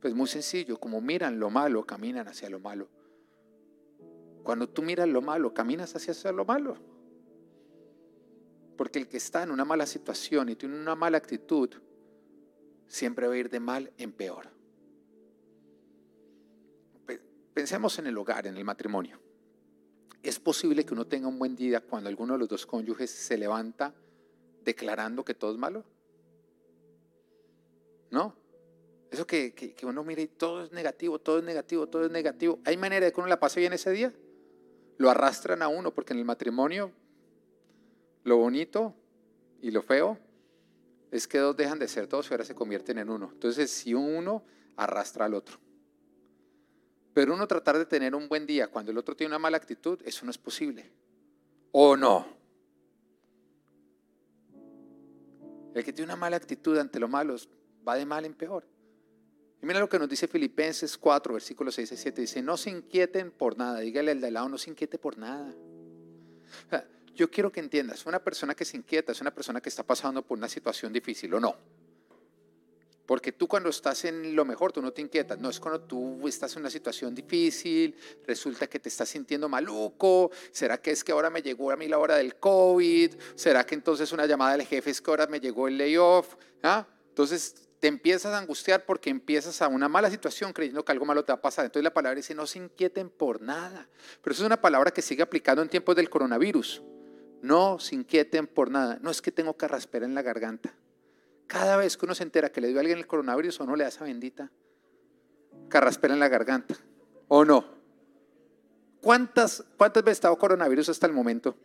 Pues 0.00 0.14
muy 0.14 0.28
sencillo, 0.28 0.78
como 0.78 1.00
miran 1.00 1.40
lo 1.40 1.50
malo, 1.50 1.84
caminan 1.84 2.28
hacia 2.28 2.48
lo 2.48 2.60
malo. 2.60 2.88
Cuando 4.48 4.66
tú 4.66 4.80
miras 4.80 5.06
lo 5.06 5.20
malo, 5.20 5.52
caminas 5.52 5.94
hacia 5.94 6.32
lo 6.32 6.42
malo. 6.46 6.74
Porque 8.78 8.98
el 8.98 9.06
que 9.06 9.18
está 9.18 9.42
en 9.42 9.50
una 9.50 9.66
mala 9.66 9.84
situación 9.84 10.48
y 10.48 10.56
tiene 10.56 10.74
una 10.74 10.94
mala 10.94 11.18
actitud, 11.18 11.68
siempre 12.86 13.28
va 13.28 13.34
a 13.34 13.36
ir 13.36 13.50
de 13.50 13.60
mal 13.60 13.92
en 13.98 14.10
peor. 14.10 14.48
Pensemos 17.52 17.98
en 17.98 18.06
el 18.06 18.16
hogar, 18.16 18.46
en 18.46 18.56
el 18.56 18.64
matrimonio. 18.64 19.20
¿Es 20.22 20.40
posible 20.40 20.82
que 20.82 20.94
uno 20.94 21.06
tenga 21.06 21.28
un 21.28 21.38
buen 21.38 21.54
día 21.54 21.82
cuando 21.82 22.08
alguno 22.08 22.32
de 22.32 22.38
los 22.38 22.48
dos 22.48 22.64
cónyuges 22.64 23.10
se 23.10 23.36
levanta 23.36 23.92
declarando 24.64 25.26
que 25.26 25.34
todo 25.34 25.52
es 25.52 25.58
malo? 25.58 25.84
No. 28.10 28.34
Eso 29.10 29.26
que, 29.26 29.52
que, 29.52 29.84
uno 29.84 30.02
mire 30.04 30.22
y 30.22 30.26
todo 30.26 30.64
es 30.64 30.72
negativo, 30.72 31.18
todo 31.18 31.36
es 31.36 31.44
negativo, 31.44 31.86
todo 31.86 32.06
es 32.06 32.10
negativo. 32.10 32.60
¿Hay 32.64 32.78
manera 32.78 33.04
de 33.04 33.12
que 33.12 33.20
uno 33.20 33.28
la 33.28 33.38
pase 33.38 33.60
bien 33.60 33.74
ese 33.74 33.90
día? 33.90 34.10
Lo 34.98 35.10
arrastran 35.10 35.62
a 35.62 35.68
uno, 35.68 35.94
porque 35.94 36.12
en 36.12 36.18
el 36.18 36.24
matrimonio 36.24 36.92
lo 38.24 38.36
bonito 38.36 38.94
y 39.62 39.70
lo 39.70 39.82
feo 39.82 40.18
es 41.10 41.26
que 41.26 41.38
dos 41.38 41.56
dejan 41.56 41.78
de 41.78 41.88
ser 41.88 42.08
dos 42.08 42.28
y 42.28 42.34
ahora 42.34 42.44
se 42.44 42.54
convierten 42.54 42.98
en 42.98 43.08
uno. 43.08 43.30
Entonces, 43.32 43.70
si 43.70 43.94
uno 43.94 44.44
arrastra 44.76 45.24
al 45.24 45.34
otro. 45.34 45.58
Pero 47.14 47.34
uno 47.34 47.48
tratar 47.48 47.78
de 47.78 47.86
tener 47.86 48.14
un 48.14 48.28
buen 48.28 48.46
día 48.46 48.68
cuando 48.68 48.92
el 48.92 48.98
otro 48.98 49.16
tiene 49.16 49.30
una 49.30 49.38
mala 49.38 49.56
actitud, 49.56 50.00
eso 50.04 50.24
no 50.24 50.30
es 50.30 50.38
posible. 50.38 50.90
¿O 51.72 51.96
no? 51.96 52.26
El 55.74 55.84
que 55.84 55.92
tiene 55.92 56.12
una 56.12 56.16
mala 56.16 56.36
actitud 56.36 56.76
ante 56.78 57.00
lo 57.00 57.08
malo 57.08 57.36
va 57.86 57.96
de 57.96 58.06
mal 58.06 58.24
en 58.24 58.34
peor. 58.34 58.64
Y 59.60 59.66
mira 59.66 59.80
lo 59.80 59.88
que 59.88 59.98
nos 59.98 60.08
dice 60.08 60.28
Filipenses 60.28 60.96
4, 60.96 61.34
versículos 61.34 61.74
6 61.74 61.92
y 61.92 61.96
7. 61.96 62.20
Dice, 62.20 62.42
no 62.42 62.56
se 62.56 62.70
inquieten 62.70 63.30
por 63.30 63.58
nada. 63.58 63.80
Dígale 63.80 64.12
al 64.12 64.20
de 64.20 64.30
lado, 64.30 64.48
no 64.48 64.58
se 64.58 64.70
inquiete 64.70 64.98
por 64.98 65.18
nada. 65.18 65.52
yo 67.14 67.30
quiero 67.30 67.50
que 67.50 67.60
entiendas, 67.60 68.06
una 68.06 68.22
persona 68.22 68.54
que 68.54 68.64
se 68.64 68.76
inquieta 68.76 69.12
es 69.12 69.20
una 69.20 69.34
persona 69.34 69.60
que 69.60 69.68
está 69.68 69.82
pasando 69.82 70.22
por 70.22 70.38
una 70.38 70.48
situación 70.48 70.92
difícil 70.92 71.34
o 71.34 71.40
no. 71.40 71.56
Porque 73.04 73.32
tú 73.32 73.48
cuando 73.48 73.70
estás 73.70 74.04
en 74.04 74.36
lo 74.36 74.44
mejor, 74.44 74.70
tú 74.70 74.82
no 74.82 74.92
te 74.92 75.00
inquietas. 75.00 75.38
No 75.38 75.48
es 75.48 75.58
cuando 75.58 75.80
tú 75.80 76.28
estás 76.28 76.54
en 76.54 76.60
una 76.60 76.68
situación 76.70 77.14
difícil, 77.14 77.96
resulta 78.26 78.66
que 78.66 78.78
te 78.78 78.90
estás 78.90 79.08
sintiendo 79.08 79.48
maluco. 79.48 80.30
¿Será 80.52 80.76
que 80.76 80.90
es 80.90 81.02
que 81.02 81.12
ahora 81.12 81.30
me 81.30 81.40
llegó 81.40 81.70
a 81.70 81.76
mí 81.76 81.88
la 81.88 81.98
hora 81.98 82.16
del 82.16 82.36
COVID? 82.36 83.14
¿Será 83.34 83.64
que 83.64 83.74
entonces 83.74 84.12
una 84.12 84.26
llamada 84.26 84.58
del 84.58 84.66
jefe 84.66 84.90
es 84.90 85.00
que 85.00 85.10
ahora 85.10 85.26
me 85.26 85.40
llegó 85.40 85.68
el 85.68 85.78
layoff? 85.78 86.36
¿Ah? 86.62 86.86
Entonces 87.08 87.67
te 87.80 87.88
empiezas 87.88 88.32
a 88.34 88.38
angustiar 88.38 88.84
porque 88.84 89.10
empiezas 89.10 89.62
a 89.62 89.68
una 89.68 89.88
mala 89.88 90.10
situación 90.10 90.52
creyendo 90.52 90.84
que 90.84 90.92
algo 90.92 91.04
malo 91.04 91.24
te 91.24 91.32
va 91.32 91.38
a 91.38 91.40
pasar. 91.40 91.64
Entonces 91.64 91.84
la 91.84 91.94
palabra 91.94 92.16
dice, 92.16 92.34
no 92.34 92.46
se 92.46 92.58
inquieten 92.58 93.08
por 93.08 93.40
nada. 93.40 93.88
Pero 94.22 94.32
eso 94.32 94.42
es 94.42 94.46
una 94.46 94.60
palabra 94.60 94.90
que 94.90 95.02
sigue 95.02 95.22
aplicando 95.22 95.62
en 95.62 95.68
tiempos 95.68 95.94
del 95.96 96.10
coronavirus. 96.10 96.82
No 97.40 97.78
se 97.78 97.94
inquieten 97.94 98.46
por 98.46 98.70
nada. 98.70 98.98
No 99.00 99.10
es 99.10 99.22
que 99.22 99.30
tengo 99.30 99.54
carraspera 99.54 100.06
en 100.06 100.14
la 100.14 100.22
garganta. 100.22 100.74
Cada 101.46 101.76
vez 101.76 101.96
que 101.96 102.04
uno 102.04 102.14
se 102.14 102.24
entera 102.24 102.50
que 102.50 102.60
le 102.60 102.68
dio 102.68 102.78
a 102.78 102.80
alguien 102.80 102.98
el 102.98 103.06
coronavirus 103.06 103.60
o 103.60 103.66
no 103.66 103.76
le 103.76 103.84
da 103.84 103.88
esa 103.88 104.04
bendita 104.04 104.50
carraspera 105.68 106.14
en 106.14 106.20
la 106.20 106.28
garganta. 106.28 106.74
¿O 107.28 107.44
no? 107.44 107.64
¿Cuántas, 109.00 109.64
cuántas 109.76 110.02
veces 110.02 110.16
ha 110.16 110.18
estado 110.18 110.38
coronavirus 110.38 110.88
hasta 110.88 111.06
el 111.06 111.12
momento? 111.12 111.56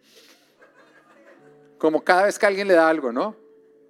Como 1.77 2.03
cada 2.03 2.23
vez 2.23 2.37
que 2.37 2.45
alguien 2.45 2.67
le 2.67 2.75
da 2.75 2.87
algo, 2.87 3.11
¿no? 3.11 3.42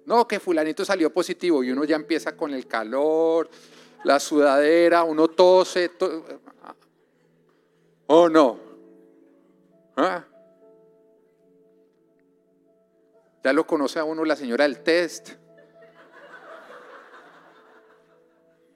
No, 0.06 0.28
que 0.28 0.38
fulanito 0.38 0.84
salió 0.84 1.12
positivo 1.12 1.64
y 1.64 1.70
uno 1.70 1.84
ya 1.84 1.96
empieza 1.96 2.36
con 2.36 2.52
el 2.52 2.66
calor, 2.66 3.48
la 4.04 4.20
sudadera, 4.20 5.02
uno 5.02 5.28
tose. 5.28 5.90
¿O 8.06 8.28
no? 8.28 8.58
¿Ah? 9.96 10.24
Ya 13.42 13.52
lo 13.52 13.66
conoce 13.66 13.98
a 13.98 14.04
uno 14.04 14.24
la 14.24 14.36
señora 14.36 14.64
del 14.64 14.82
test. 14.82 15.30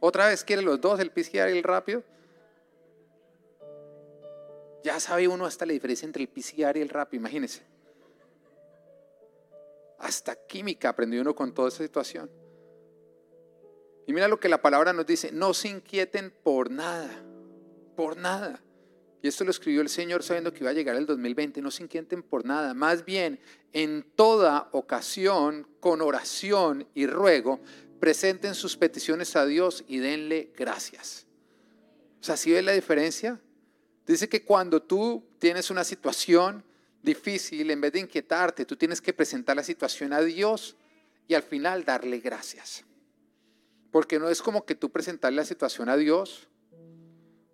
Otra 0.01 0.29
vez 0.29 0.45
quiere 0.45 0.63
los 0.63 0.81
dos, 0.81 1.01
el 1.01 1.11
PCR 1.11 1.49
y 1.49 1.59
el 1.59 1.63
rápido. 1.63 2.03
Ya 4.85 5.01
sabe 5.01 5.27
uno 5.27 5.45
hasta 5.45 5.67
la 5.67 5.73
diferencia 5.73 6.07
entre 6.07 6.23
el 6.23 6.29
PCR 6.29 6.77
y 6.77 6.83
el 6.83 6.89
rápido, 6.89 7.21
imagínense. 7.21 7.63
Hasta 9.99 10.37
química 10.47 10.89
aprendió 10.91 11.21
uno 11.21 11.35
con 11.35 11.53
toda 11.53 11.69
esa 11.69 11.83
situación. 11.83 12.31
Y 14.07 14.13
mira 14.13 14.29
lo 14.29 14.41
que 14.41 14.49
la 14.49 14.63
palabra 14.63 14.93
nos 14.93 15.07
dice, 15.07 15.31
no 15.33 15.53
se 15.53 15.69
inquieten 15.69 16.33
por 16.43 16.71
nada, 16.71 17.11
por 17.95 18.17
nada. 18.17 18.63
Y 19.21 19.29
esto 19.29 19.45
lo 19.45 19.51
escribió 19.51 19.81
el 19.81 19.89
Señor 19.89 20.23
sabiendo 20.23 20.53
que 20.53 20.61
iba 20.61 20.71
a 20.71 20.75
llegar 20.75 20.97
el 20.97 21.05
2020, 21.05 21.61
no 21.61 21.71
se 21.71 21.83
inquieten 21.83 22.23
por 22.23 22.45
nada, 22.45 22.73
más 22.73 23.05
bien 23.05 23.41
en 23.73 24.05
toda 24.15 24.69
ocasión, 24.73 25.69
con 25.81 26.01
oración 26.01 26.87
y 26.95 27.07
ruego, 27.07 27.61
presenten 27.99 28.55
sus 28.55 28.77
peticiones 28.77 29.35
a 29.37 29.45
Dios 29.45 29.85
y 29.89 29.99
denle 29.99 30.53
gracias. 30.57 31.27
O 32.21 32.25
sea, 32.25 32.37
¿sí 32.37 32.53
ves 32.53 32.65
la 32.65 32.73
diferencia? 32.73 33.41
Dice 34.07 34.29
que 34.29 34.45
cuando 34.45 34.81
tú 34.81 35.25
tienes 35.39 35.71
una 35.71 35.85
situación 35.85 36.65
difícil, 37.03 37.71
en 37.71 37.81
vez 37.81 37.93
de 37.93 38.01
inquietarte, 38.01 38.65
tú 38.65 38.77
tienes 38.77 39.01
que 39.01 39.13
presentar 39.13 39.57
la 39.57 39.63
situación 39.63 40.13
a 40.13 40.21
Dios 40.21 40.77
y 41.27 41.35
al 41.35 41.43
final 41.43 41.85
darle 41.85 42.19
gracias. 42.19 42.85
Porque 43.91 44.19
no 44.19 44.29
es 44.29 44.43
como 44.43 44.65
que 44.65 44.75
tú 44.75 44.91
presentarle 44.91 45.37
la 45.37 45.45
situación 45.45 45.89
a 45.89 45.97
Dios, 45.97 46.49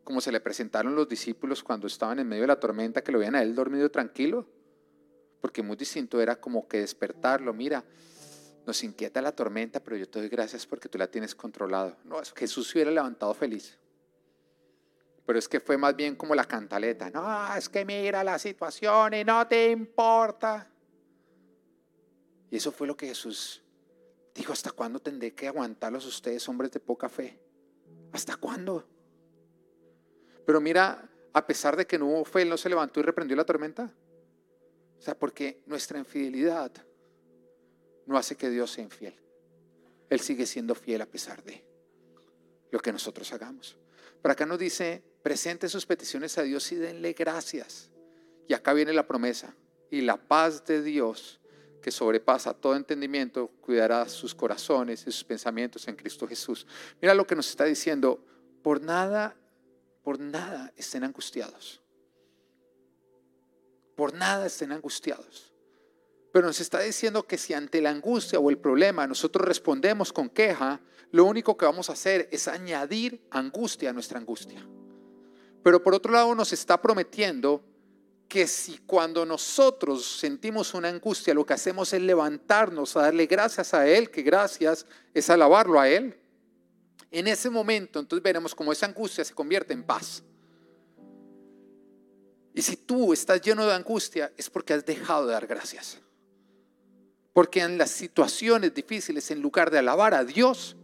como 0.02 0.20
se 0.20 0.32
le 0.32 0.40
presentaron 0.40 0.94
los 0.94 1.08
discípulos 1.08 1.62
cuando 1.62 1.86
estaban 1.86 2.18
en 2.18 2.28
medio 2.28 2.42
de 2.42 2.48
la 2.48 2.60
tormenta, 2.60 3.02
que 3.02 3.12
lo 3.12 3.18
veían 3.18 3.34
a 3.34 3.42
él 3.42 3.54
dormido 3.54 3.90
tranquilo. 3.90 4.48
Porque 5.40 5.62
muy 5.62 5.76
distinto 5.76 6.20
era 6.20 6.36
como 6.40 6.66
que 6.66 6.80
despertarlo, 6.80 7.52
mira, 7.52 7.84
nos 8.66 8.82
inquieta 8.82 9.20
la 9.20 9.32
tormenta, 9.32 9.80
pero 9.80 9.96
yo 9.96 10.08
te 10.08 10.18
doy 10.18 10.28
gracias 10.28 10.66
porque 10.66 10.88
tú 10.88 10.98
la 10.98 11.06
tienes 11.06 11.34
controlado. 11.34 11.96
No, 12.04 12.16
Jesús 12.34 12.68
se 12.68 12.78
hubiera 12.78 12.90
levantado 12.90 13.34
feliz. 13.34 13.78
Pero 15.26 15.38
es 15.38 15.49
que 15.49 15.61
fue 15.61 15.78
más 15.78 15.97
bien 15.97 16.16
como 16.16 16.35
la 16.35 16.45
cantaleta. 16.45 17.11
No, 17.11 17.57
es 17.57 17.69
que 17.69 17.85
mira 17.85 18.23
la 18.23 18.38
situación 18.38 19.14
y 19.14 19.25
no 19.25 19.47
te 19.47 19.71
importa. 19.71 20.71
Y 22.50 22.57
eso 22.57 22.71
fue 22.71 22.87
lo 22.87 22.97
que 22.97 23.09
Jesús 23.09 23.62
dijo, 24.35 24.52
¿hasta 24.52 24.71
cuándo 24.71 25.00
tendré 25.00 25.35
que 25.35 25.49
aguantarlos 25.49 26.07
ustedes, 26.07 26.49
hombres 26.49 26.71
de 26.73 26.81
poca 26.81 27.09
fe? 27.09 27.40
¿Hasta 28.12 28.37
cuándo? 28.37 28.87
Pero 30.45 30.61
mira, 30.61 31.09
a 31.33 31.47
pesar 31.47 31.76
de 31.76 31.87
que 31.87 31.99
no 31.99 32.07
hubo 32.07 32.25
fe, 32.25 32.43
Él 32.43 32.49
no 32.49 32.57
se 32.57 32.69
levantó 32.69 33.00
y 33.00 33.02
reprendió 33.02 33.37
la 33.37 33.45
tormenta. 33.45 33.90
O 34.99 35.02
sea, 35.02 35.19
porque 35.19 35.62
nuestra 35.66 35.99
infidelidad 35.99 36.71
no 38.07 38.16
hace 38.16 38.37
que 38.37 38.50
Dios 38.50 38.71
sea 38.71 38.85
infiel. 38.85 39.14
Él 40.11 40.21
sigue 40.21 40.47
siendo 40.47 40.75
fiel 40.75 41.02
a 41.02 41.07
pesar 41.07 41.43
de 41.43 41.64
lo 42.71 42.78
que 42.78 42.93
nosotros 42.93 43.33
hagamos. 43.33 43.76
Pero 44.23 44.33
acá 44.33 44.47
nos 44.47 44.59
dice, 44.59 45.02
presente 45.25 45.71
sus 45.71 45.87
peticiones 45.87 46.37
a 46.37 46.43
Dios 46.43 46.71
y 46.71 46.76
denle 46.76 47.14
gracias. 47.14 47.88
Y 48.47 48.52
acá 48.52 48.75
viene 48.75 48.93
la 48.93 49.07
promesa. 49.07 49.57
Y 49.90 50.02
la 50.02 50.19
paz 50.19 50.66
de 50.66 50.83
Dios, 50.83 51.40
que 51.81 51.90
sobrepasa 51.90 52.52
todo 52.52 52.76
entendimiento, 52.76 53.49
cuidará 53.62 54.07
sus 54.07 54.35
corazones 54.35 55.00
y 55.00 55.04
sus 55.04 55.25
pensamientos 55.25 55.88
en 55.88 55.97
Cristo 55.97 56.28
Jesús. 56.28 56.66
Mira 57.00 57.14
lo 57.14 57.26
que 57.26 57.35
nos 57.35 57.49
está 57.49 57.64
diciendo. 57.64 58.23
Por 58.62 58.83
nada, 58.83 59.35
por 60.02 60.21
nada 60.21 60.75
estén 60.76 61.04
angustiados. 61.04 61.81
Por 63.97 64.12
nada 64.12 64.45
estén 64.45 64.73
angustiados. 64.73 65.54
Pero 66.35 66.49
nos 66.49 66.61
está 66.61 66.81
diciendo 66.81 67.26
que 67.26 67.38
si 67.38 67.54
ante 67.54 67.81
la 67.81 67.88
angustia 67.88 68.38
o 68.38 68.50
el 68.50 68.59
problema 68.59 69.07
nosotros 69.07 69.49
respondemos 69.49 70.12
con 70.12 70.28
queja, 70.28 70.83
lo 71.12 71.25
único 71.25 71.57
que 71.57 71.64
vamos 71.64 71.88
a 71.88 71.95
hacer 71.95 72.28
es 72.31 72.47
añadir 72.47 73.26
angustia 73.31 73.88
a 73.88 73.93
nuestra 73.95 74.19
angustia. 74.19 74.66
Pero 75.64 75.83
por 75.83 75.94
otro 75.94 76.12
lado 76.12 76.35
nos 76.35 76.52
está 76.52 76.80
prometiendo 76.80 77.64
que 78.28 78.47
si 78.47 78.78
cuando 78.78 79.25
nosotros 79.25 80.18
sentimos 80.18 80.75
una 80.75 80.88
angustia, 80.88 81.33
lo 81.33 81.47
que 81.47 81.54
hacemos 81.54 81.90
es 81.94 82.02
levantarnos 82.02 82.94
a 82.97 83.02
darle 83.02 83.25
gracias 83.25 83.73
a 83.73 83.88
Él, 83.88 84.11
que 84.11 84.23
gracias 84.23 84.87
es 85.14 85.30
alabarlo 85.30 85.80
a 85.80 85.88
Él, 85.88 86.21
en 87.11 87.28
ese 87.28 87.49
momento 87.49 87.99
entonces 87.99 88.23
veremos 88.23 88.54
cómo 88.54 88.73
esa 88.73 88.85
angustia 88.85 89.25
se 89.25 89.35
convierte 89.35 89.73
en 89.73 89.85
paz. 89.85 90.23
Y 92.52 92.61
si 92.61 92.76
tú 92.76 93.14
estás 93.14 93.40
lleno 93.40 93.66
de 93.66 93.73
angustia, 93.73 94.33
es 94.37 94.50
porque 94.50 94.75
has 94.75 94.85
dejado 94.85 95.26
de 95.26 95.33
dar 95.33 95.47
gracias. 95.47 95.99
Porque 97.33 97.61
en 97.61 97.78
las 97.78 97.90
situaciones 97.90 98.75
difíciles, 98.75 99.30
en 99.30 99.40
lugar 99.40 99.71
de 99.71 99.78
alabar 99.78 100.12
a 100.12 100.25
Dios, 100.25 100.76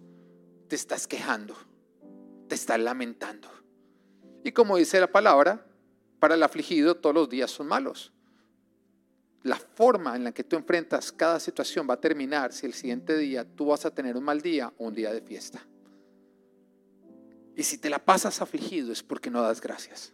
te 0.68 0.74
estás 0.74 1.06
quejando, 1.06 1.54
te 2.48 2.54
estás 2.54 2.80
lamentando. 2.80 3.59
Y 4.44 4.52
como 4.52 4.76
dice 4.76 5.00
la 5.00 5.10
palabra, 5.10 5.66
para 6.18 6.34
el 6.34 6.42
afligido 6.42 6.96
todos 6.96 7.14
los 7.14 7.28
días 7.28 7.50
son 7.50 7.66
malos. 7.66 8.12
La 9.42 9.56
forma 9.56 10.16
en 10.16 10.24
la 10.24 10.32
que 10.32 10.44
tú 10.44 10.56
enfrentas 10.56 11.12
cada 11.12 11.40
situación 11.40 11.86
va 11.88 11.94
a 11.94 12.00
terminar 12.00 12.52
si 12.52 12.66
el 12.66 12.74
siguiente 12.74 13.16
día 13.16 13.44
tú 13.44 13.66
vas 13.66 13.86
a 13.86 13.94
tener 13.94 14.16
un 14.16 14.24
mal 14.24 14.40
día 14.40 14.72
o 14.78 14.86
un 14.86 14.94
día 14.94 15.12
de 15.12 15.22
fiesta. 15.22 15.66
Y 17.56 17.62
si 17.62 17.78
te 17.78 17.90
la 17.90 17.98
pasas 17.98 18.40
afligido 18.42 18.92
es 18.92 19.02
porque 19.02 19.30
no 19.30 19.42
das 19.42 19.60
gracias. 19.60 20.12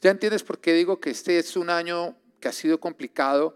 ¿Ya 0.00 0.10
entiendes 0.10 0.42
por 0.42 0.58
qué 0.58 0.72
digo 0.72 1.00
que 1.00 1.10
este 1.10 1.38
es 1.38 1.56
un 1.56 1.70
año 1.70 2.16
que 2.40 2.48
ha 2.48 2.52
sido 2.52 2.80
complicado? 2.80 3.54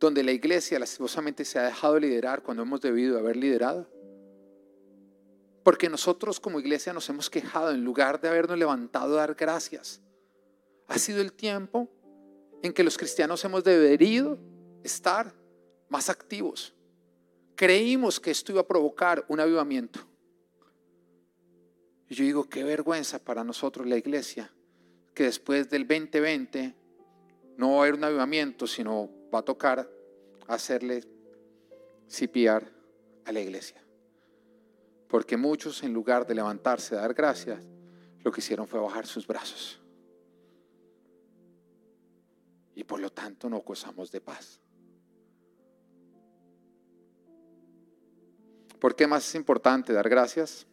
donde 0.00 0.22
la 0.22 0.32
iglesia 0.32 0.78
lastimosamente 0.78 1.44
se 1.44 1.58
ha 1.58 1.62
dejado 1.64 1.98
liderar 1.98 2.42
cuando 2.42 2.62
hemos 2.62 2.80
debido 2.80 3.18
haber 3.18 3.36
liderado. 3.36 3.88
Porque 5.68 5.90
nosotros 5.90 6.40
como 6.40 6.60
iglesia 6.60 6.94
nos 6.94 7.06
hemos 7.10 7.28
quejado 7.28 7.72
en 7.72 7.84
lugar 7.84 8.22
de 8.22 8.28
habernos 8.28 8.56
levantado 8.56 9.18
a 9.18 9.20
dar 9.20 9.34
gracias. 9.34 10.00
Ha 10.86 10.96
sido 10.96 11.20
el 11.20 11.34
tiempo 11.34 11.90
en 12.62 12.72
que 12.72 12.82
los 12.82 12.96
cristianos 12.96 13.44
hemos 13.44 13.64
debido 13.64 14.38
estar 14.82 15.34
más 15.90 16.08
activos. 16.08 16.74
Creímos 17.54 18.18
que 18.18 18.30
esto 18.30 18.50
iba 18.52 18.62
a 18.62 18.66
provocar 18.66 19.26
un 19.28 19.40
avivamiento. 19.40 20.00
Y 22.08 22.14
yo 22.14 22.24
digo, 22.24 22.48
qué 22.48 22.64
vergüenza 22.64 23.18
para 23.18 23.44
nosotros 23.44 23.86
la 23.86 23.98
iglesia, 23.98 24.50
que 25.12 25.24
después 25.24 25.68
del 25.68 25.86
2020 25.86 26.74
no 27.58 27.72
va 27.72 27.76
a 27.76 27.80
haber 27.80 27.94
un 27.96 28.04
avivamiento, 28.04 28.66
sino 28.66 29.10
va 29.30 29.40
a 29.40 29.42
tocar 29.42 29.86
hacerle 30.46 31.04
CPR 32.08 32.72
a 33.26 33.32
la 33.32 33.40
iglesia. 33.40 33.84
Porque 35.08 35.36
muchos, 35.36 35.82
en 35.82 35.92
lugar 35.92 36.26
de 36.26 36.34
levantarse 36.34 36.94
a 36.94 37.00
dar 37.00 37.14
gracias, 37.14 37.60
lo 38.22 38.30
que 38.30 38.40
hicieron 38.40 38.68
fue 38.68 38.78
bajar 38.78 39.06
sus 39.06 39.26
brazos. 39.26 39.80
Y 42.74 42.84
por 42.84 43.00
lo 43.00 43.10
tanto 43.10 43.48
no 43.48 43.58
gozamos 43.60 44.12
de 44.12 44.20
paz. 44.20 44.60
¿Por 48.78 48.94
qué 48.94 49.06
más 49.06 49.26
es 49.26 49.34
importante 49.34 49.92
dar 49.92 50.08
gracias? 50.08 50.66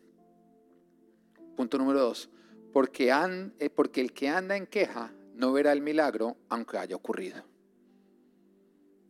Punto 1.56 1.78
número 1.78 2.02
dos. 2.02 2.30
Porque, 2.72 3.12
eh, 3.58 3.70
porque 3.70 4.02
el 4.02 4.14
que 4.14 4.28
anda 4.28 4.58
en 4.58 4.68
queja 4.68 5.12
no 5.34 5.54
verá 5.54 5.72
el 5.72 5.82
milagro 5.82 6.38
aunque 6.50 6.78
haya 6.78 6.96
ocurrido. 6.96 7.42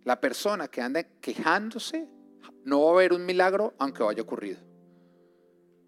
La 0.03 0.21
persona 0.21 0.67
que 0.67 0.81
anda 0.81 1.03
quejándose 1.03 2.07
no 2.63 2.85
va 2.85 2.91
a 2.91 2.95
ver 2.95 3.11
un 3.11 3.25
milagro 3.25 3.73
aunque 3.79 4.03
haya 4.03 4.21
ocurrido. 4.21 4.74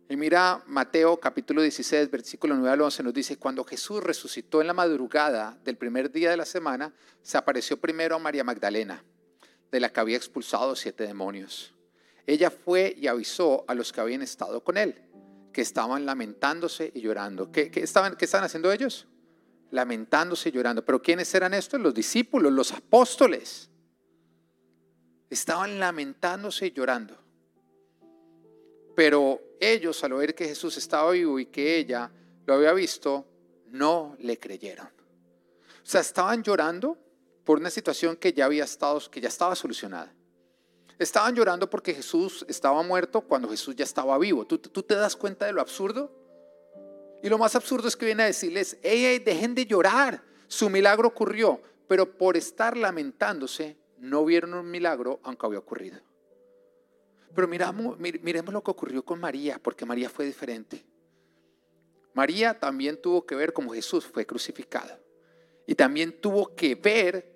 Y 0.09 0.15
mira, 0.15 0.63
Mateo 0.67 1.19
capítulo 1.19 1.61
16, 1.61 2.09
versículo 2.09 2.55
9 2.55 2.71
al 2.71 2.81
11 2.81 3.03
nos 3.03 3.13
dice, 3.13 3.37
cuando 3.37 3.65
Jesús 3.65 4.01
resucitó 4.01 4.61
en 4.61 4.67
la 4.67 4.73
madrugada 4.73 5.57
del 5.65 5.75
primer 5.75 6.09
día 6.09 6.29
de 6.31 6.37
la 6.37 6.45
semana, 6.45 6.93
se 7.21 7.37
apareció 7.37 7.75
primero 7.75 8.15
a 8.15 8.19
María 8.19 8.45
Magdalena, 8.45 9.03
de 9.69 9.79
la 9.81 9.91
que 9.91 9.99
había 9.99 10.15
expulsado 10.15 10.77
siete 10.77 11.05
demonios. 11.05 11.73
Ella 12.25 12.49
fue 12.49 12.95
y 12.97 13.07
avisó 13.07 13.65
a 13.67 13.73
los 13.73 13.91
que 13.91 13.99
habían 13.99 14.21
estado 14.21 14.63
con 14.63 14.77
él, 14.77 14.95
que 15.51 15.59
estaban 15.61 16.05
lamentándose 16.05 16.89
y 16.95 17.01
llorando. 17.01 17.51
¿Qué, 17.51 17.69
estaban, 17.75 18.15
qué 18.15 18.25
estaban 18.25 18.45
haciendo 18.45 18.71
ellos? 18.71 19.07
Lamentándose 19.71 20.47
y 20.47 20.51
llorando. 20.53 20.85
¿Pero 20.85 21.01
quiénes 21.01 21.33
eran 21.35 21.53
estos? 21.53 21.81
Los 21.81 21.93
discípulos, 21.93 22.53
los 22.53 22.71
apóstoles. 22.71 23.69
Estaban 25.29 25.79
lamentándose 25.81 26.67
y 26.67 26.71
llorando. 26.71 27.26
Pero 28.98 29.39
ellos, 29.60 30.04
al 30.04 30.13
oír 30.13 30.34
que 30.34 30.48
Jesús 30.48 30.75
estaba 30.75 31.12
vivo 31.12 31.38
y 31.38 31.46
que 31.46 31.77
ella 31.77 32.10
lo 32.48 32.56
había 32.56 32.74
visto, 32.74 33.27
no 33.68 34.16
le 34.18 34.39
creyeron. 34.39 34.88
O 34.88 35.84
sea, 35.84 36.01
estaban 36.01 36.42
llorando 36.42 36.98
por 37.44 37.60
una 37.60 37.70
situación 37.70 38.16
que 38.16 38.34
ya 38.34 38.46
había 38.46 38.63
estado, 38.63 39.00
que 39.12 39.22
ya 39.22 39.27
estaba 39.27 39.56
solucionada. 39.56 40.12
Estaban 40.98 41.36
llorando 41.36 41.70
porque 41.70 41.94
Jesús 41.94 42.44
estaba 42.50 42.82
muerto 42.82 43.22
cuando 43.22 43.48
Jesús 43.50 43.75
ya 43.75 43.84
estaba 43.84 44.18
vivo. 44.18 44.48
¿Tú, 44.48 44.58
tú 44.58 44.82
te 44.82 44.96
das 44.96 45.16
cuenta 45.16 45.46
de 45.46 45.54
lo 45.54 45.62
absurdo? 45.62 46.12
Y 47.22 47.30
lo 47.30 47.38
más 47.38 47.56
absurdo 47.56 47.88
es 47.88 47.96
que 47.96 48.08
viene 48.08 48.24
a 48.24 48.25
decirles, 48.25 48.80
hey, 48.82 49.20
dejen 49.20 49.54
de 49.54 49.68
llorar, 49.68 50.24
su 50.48 50.72
milagro 50.72 51.10
ocurrió, 51.10 51.62
pero 51.88 52.18
por 52.18 52.36
estar 52.36 52.75
lamentándose 52.75 53.77
no 54.00 54.25
vieron 54.25 54.56
un 54.56 54.72
milagro 54.72 55.20
aunque 55.22 55.46
había 55.46 55.60
ocurrido. 55.60 56.00
Pero 57.38 57.48
miremos 57.48 58.51
lo 58.51 58.63
que 58.63 58.72
ocurrió 58.72 59.06
con 59.06 59.20
María, 59.20 59.60
porque 59.62 59.86
María 59.86 60.10
fue 60.10 60.25
diferente. 60.25 60.84
María 62.15 62.60
también 62.60 63.00
tuvo 63.00 63.27
que 63.27 63.36
ver 63.36 63.53
cómo 63.53 63.74
Jesús 63.74 64.08
fue 64.08 64.25
crucificado. 64.25 65.00
Y 65.67 65.75
también 65.75 66.20
tuvo 66.20 66.56
que 66.56 66.74
ver 66.74 67.32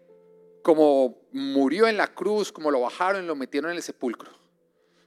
cómo 0.64 1.22
murió 1.32 1.88
en 1.88 1.98
la 1.98 2.08
cruz, 2.08 2.52
cómo 2.52 2.72
lo 2.72 2.82
bajaron 2.82 3.24
y 3.24 3.28
lo 3.28 3.36
metieron 3.36 3.70
en 3.70 3.78
el 3.78 3.84
sepulcro. 3.84 4.32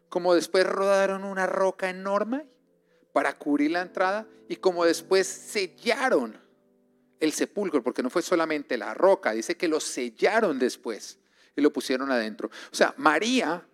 Como 0.08 0.32
después 0.32 0.64
rodaron 0.64 1.24
una 1.24 1.48
roca 1.48 1.90
enorme 1.90 2.46
para 3.12 3.36
cubrir 3.36 3.72
la 3.72 3.82
entrada 3.82 4.28
y 4.48 4.54
como 4.54 4.84
después 4.84 5.26
sellaron 5.26 6.40
el 7.18 7.32
sepulcro, 7.32 7.82
porque 7.82 8.04
no 8.04 8.10
fue 8.10 8.22
solamente 8.22 8.78
la 8.78 8.94
roca, 8.94 9.32
dice 9.32 9.56
que 9.56 9.66
lo 9.66 9.80
sellaron 9.80 10.60
después 10.60 11.18
y 11.56 11.62
lo 11.62 11.72
pusieron 11.72 12.12
adentro. 12.12 12.48
O 12.70 12.76
sea, 12.76 12.94
María 12.96 13.66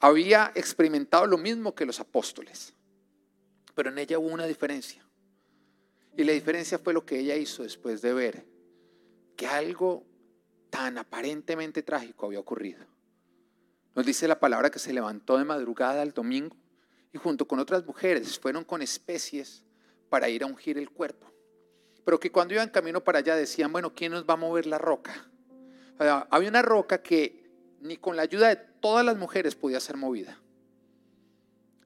había 0.00 0.52
experimentado 0.54 1.26
lo 1.26 1.38
mismo 1.38 1.74
que 1.74 1.86
los 1.86 2.00
apóstoles, 2.00 2.74
pero 3.74 3.90
en 3.90 3.98
ella 3.98 4.18
hubo 4.18 4.28
una 4.28 4.46
diferencia. 4.46 5.04
Y 6.16 6.24
la 6.24 6.32
diferencia 6.32 6.78
fue 6.78 6.92
lo 6.92 7.06
que 7.06 7.18
ella 7.18 7.36
hizo 7.36 7.62
después 7.62 8.02
de 8.02 8.12
ver 8.12 8.46
que 9.36 9.46
algo 9.46 10.04
tan 10.70 10.98
aparentemente 10.98 11.82
trágico 11.82 12.26
había 12.26 12.40
ocurrido. 12.40 12.84
Nos 13.94 14.04
dice 14.04 14.28
la 14.28 14.40
palabra 14.40 14.70
que 14.70 14.78
se 14.78 14.92
levantó 14.92 15.38
de 15.38 15.44
madrugada 15.44 16.02
el 16.02 16.12
domingo 16.12 16.56
y 17.12 17.18
junto 17.18 17.46
con 17.46 17.58
otras 17.58 17.86
mujeres 17.86 18.38
fueron 18.38 18.64
con 18.64 18.82
especies 18.82 19.64
para 20.08 20.28
ir 20.28 20.42
a 20.42 20.46
ungir 20.46 20.78
el 20.78 20.90
cuerpo. 20.90 21.32
Pero 22.04 22.18
que 22.18 22.32
cuando 22.32 22.54
iban 22.54 22.70
camino 22.70 23.02
para 23.02 23.18
allá 23.18 23.36
decían, 23.36 23.72
bueno, 23.72 23.94
¿quién 23.94 24.12
nos 24.12 24.24
va 24.24 24.34
a 24.34 24.38
mover 24.38 24.66
la 24.66 24.78
roca? 24.78 25.28
había 25.98 26.48
una 26.48 26.62
roca 26.62 27.02
que 27.02 27.47
ni 27.80 27.96
con 27.96 28.16
la 28.16 28.22
ayuda 28.22 28.48
de 28.48 28.56
todas 28.56 29.04
las 29.04 29.16
mujeres 29.16 29.54
podía 29.54 29.80
ser 29.80 29.96
movida. 29.96 30.40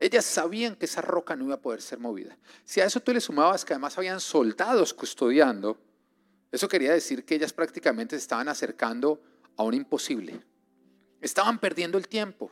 Ellas 0.01 0.25
sabían 0.25 0.75
que 0.75 0.87
esa 0.87 1.01
roca 1.01 1.37
no 1.37 1.45
iba 1.45 1.55
a 1.55 1.61
poder 1.61 1.81
ser 1.81 2.01
movida. 2.01 2.37
Si 2.65 2.81
a 2.81 2.87
eso 2.87 3.01
tú 3.01 3.13
le 3.13 3.21
sumabas 3.21 3.65
que 3.65 3.73
además 3.73 3.97
habían 3.97 4.21
soldados 4.21 4.93
custodiando, 4.93 5.79
eso 6.51 6.69
quería 6.69 6.93
decir 6.93 7.25
que 7.25 7.37
ellas 7.37 7.53
prácticamente 7.53 8.17
se 8.17 8.23
estaban 8.23 8.49
acercando 8.49 9.23
a 9.57 9.63
un 9.63 9.75
imposible. 9.75 10.43
Estaban 11.21 11.59
perdiendo 11.59 11.99
el 11.99 12.09
tiempo. 12.09 12.51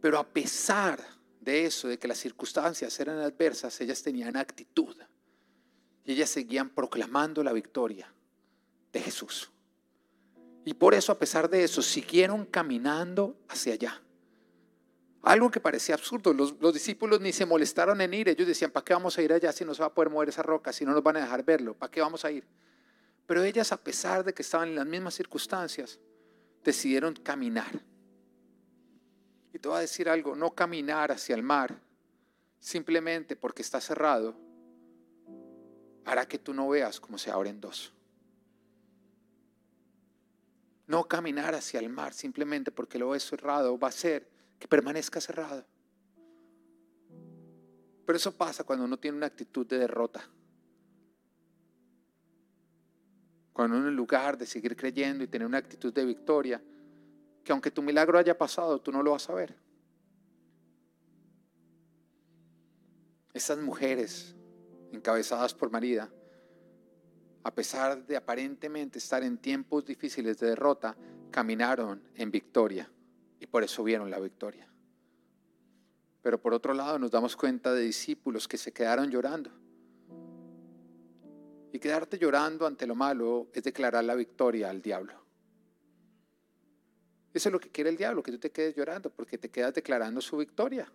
Pero 0.00 0.18
a 0.18 0.26
pesar 0.26 0.98
de 1.40 1.66
eso, 1.66 1.86
de 1.88 1.98
que 1.98 2.08
las 2.08 2.18
circunstancias 2.18 2.98
eran 2.98 3.18
adversas, 3.18 3.78
ellas 3.80 4.02
tenían 4.02 4.36
actitud. 4.36 4.96
Y 6.04 6.12
ellas 6.12 6.30
seguían 6.30 6.70
proclamando 6.70 7.44
la 7.44 7.52
victoria 7.52 8.12
de 8.90 9.00
Jesús. 9.00 9.50
Y 10.66 10.74
por 10.74 10.94
eso, 10.94 11.12
a 11.12 11.18
pesar 11.18 11.48
de 11.48 11.62
eso, 11.62 11.80
siguieron 11.80 12.44
caminando 12.44 13.38
hacia 13.48 13.74
allá. 13.74 14.02
Algo 15.22 15.48
que 15.48 15.60
parecía 15.60 15.94
absurdo. 15.94 16.32
Los, 16.32 16.74
discípulos 16.74 17.20
ni 17.20 17.32
se 17.32 17.46
molestaron 17.46 18.00
en 18.00 18.12
ir. 18.12 18.28
Ellos 18.28 18.48
decían, 18.48 18.72
¿para 18.72 18.84
qué 18.84 18.92
vamos 18.92 19.16
a 19.16 19.22
ir 19.22 19.32
allá 19.32 19.52
si 19.52 19.64
no 19.64 19.74
se 19.74 19.80
va 19.82 19.86
a 19.86 19.94
poder 19.94 20.10
mover 20.10 20.28
esa 20.28 20.42
roca, 20.42 20.72
si 20.72 20.84
no 20.84 20.92
nos 20.92 21.04
van 21.04 21.18
a 21.18 21.20
dejar 21.20 21.44
verlo? 21.44 21.74
¿Para 21.74 21.92
qué 21.92 22.00
vamos 22.00 22.24
a 22.24 22.32
ir? 22.32 22.44
Pero 23.28 23.44
ellas, 23.44 23.70
a 23.70 23.76
pesar 23.76 24.24
de 24.24 24.34
que 24.34 24.42
estaban 24.42 24.70
en 24.70 24.74
las 24.74 24.86
mismas 24.86 25.14
circunstancias, 25.14 26.00
decidieron 26.64 27.14
caminar. 27.14 27.80
Y 29.54 29.60
te 29.60 29.68
voy 29.68 29.78
a 29.78 29.82
decir 29.82 30.08
algo, 30.08 30.34
no 30.34 30.50
caminar 30.50 31.12
hacia 31.12 31.36
el 31.36 31.44
mar 31.44 31.80
simplemente 32.58 33.36
porque 33.36 33.62
está 33.62 33.80
cerrado 33.80 34.36
hará 36.04 36.26
que 36.26 36.38
tú 36.38 36.52
no 36.52 36.68
veas 36.68 36.98
cómo 36.98 37.18
se 37.18 37.30
abren 37.30 37.60
dos. 37.60 37.92
No 40.86 41.04
caminar 41.08 41.54
hacia 41.54 41.80
el 41.80 41.88
mar 41.88 42.12
simplemente 42.12 42.70
porque 42.70 42.98
lo 42.98 43.10
ves 43.10 43.24
cerrado 43.24 43.78
va 43.78 43.88
a 43.88 43.92
ser 43.92 44.28
que 44.58 44.68
permanezca 44.68 45.20
cerrado. 45.20 45.66
Pero 48.06 48.16
eso 48.16 48.36
pasa 48.36 48.62
cuando 48.62 48.84
uno 48.84 48.98
tiene 48.98 49.16
una 49.16 49.26
actitud 49.26 49.66
de 49.66 49.78
derrota. 49.78 50.28
Cuando 53.52 53.78
uno 53.78 53.88
en 53.88 53.96
lugar 53.96 54.38
de 54.38 54.46
seguir 54.46 54.76
creyendo 54.76 55.24
y 55.24 55.26
tener 55.26 55.46
una 55.46 55.58
actitud 55.58 55.92
de 55.92 56.04
victoria, 56.04 56.62
que 57.42 57.52
aunque 57.52 57.70
tu 57.70 57.82
milagro 57.82 58.18
haya 58.18 58.36
pasado, 58.38 58.80
tú 58.80 58.92
no 58.92 59.02
lo 59.02 59.12
vas 59.12 59.28
a 59.28 59.34
ver. 59.34 59.56
Esas 63.34 63.58
mujeres 63.58 64.36
encabezadas 64.92 65.52
por 65.52 65.70
María 65.70 66.10
a 67.46 67.54
pesar 67.54 68.04
de 68.04 68.16
aparentemente 68.16 68.98
estar 68.98 69.22
en 69.22 69.38
tiempos 69.38 69.84
difíciles 69.84 70.36
de 70.40 70.48
derrota, 70.48 70.96
caminaron 71.30 72.02
en 72.16 72.32
victoria 72.32 72.90
y 73.38 73.46
por 73.46 73.62
eso 73.62 73.84
vieron 73.84 74.10
la 74.10 74.18
victoria. 74.18 74.68
Pero 76.22 76.42
por 76.42 76.52
otro 76.52 76.74
lado 76.74 76.98
nos 76.98 77.12
damos 77.12 77.36
cuenta 77.36 77.72
de 77.72 77.82
discípulos 77.82 78.48
que 78.48 78.58
se 78.58 78.72
quedaron 78.72 79.12
llorando. 79.12 79.52
Y 81.70 81.78
quedarte 81.78 82.18
llorando 82.18 82.66
ante 82.66 82.84
lo 82.84 82.96
malo 82.96 83.46
es 83.52 83.62
declarar 83.62 84.02
la 84.02 84.16
victoria 84.16 84.68
al 84.68 84.82
diablo. 84.82 85.14
Eso 87.32 87.48
es 87.48 87.52
lo 87.52 87.60
que 87.60 87.70
quiere 87.70 87.90
el 87.90 87.96
diablo, 87.96 88.24
que 88.24 88.32
tú 88.32 88.38
te 88.38 88.50
quedes 88.50 88.74
llorando, 88.74 89.08
porque 89.08 89.38
te 89.38 89.50
quedas 89.50 89.72
declarando 89.72 90.20
su 90.20 90.36
victoria. 90.36 90.92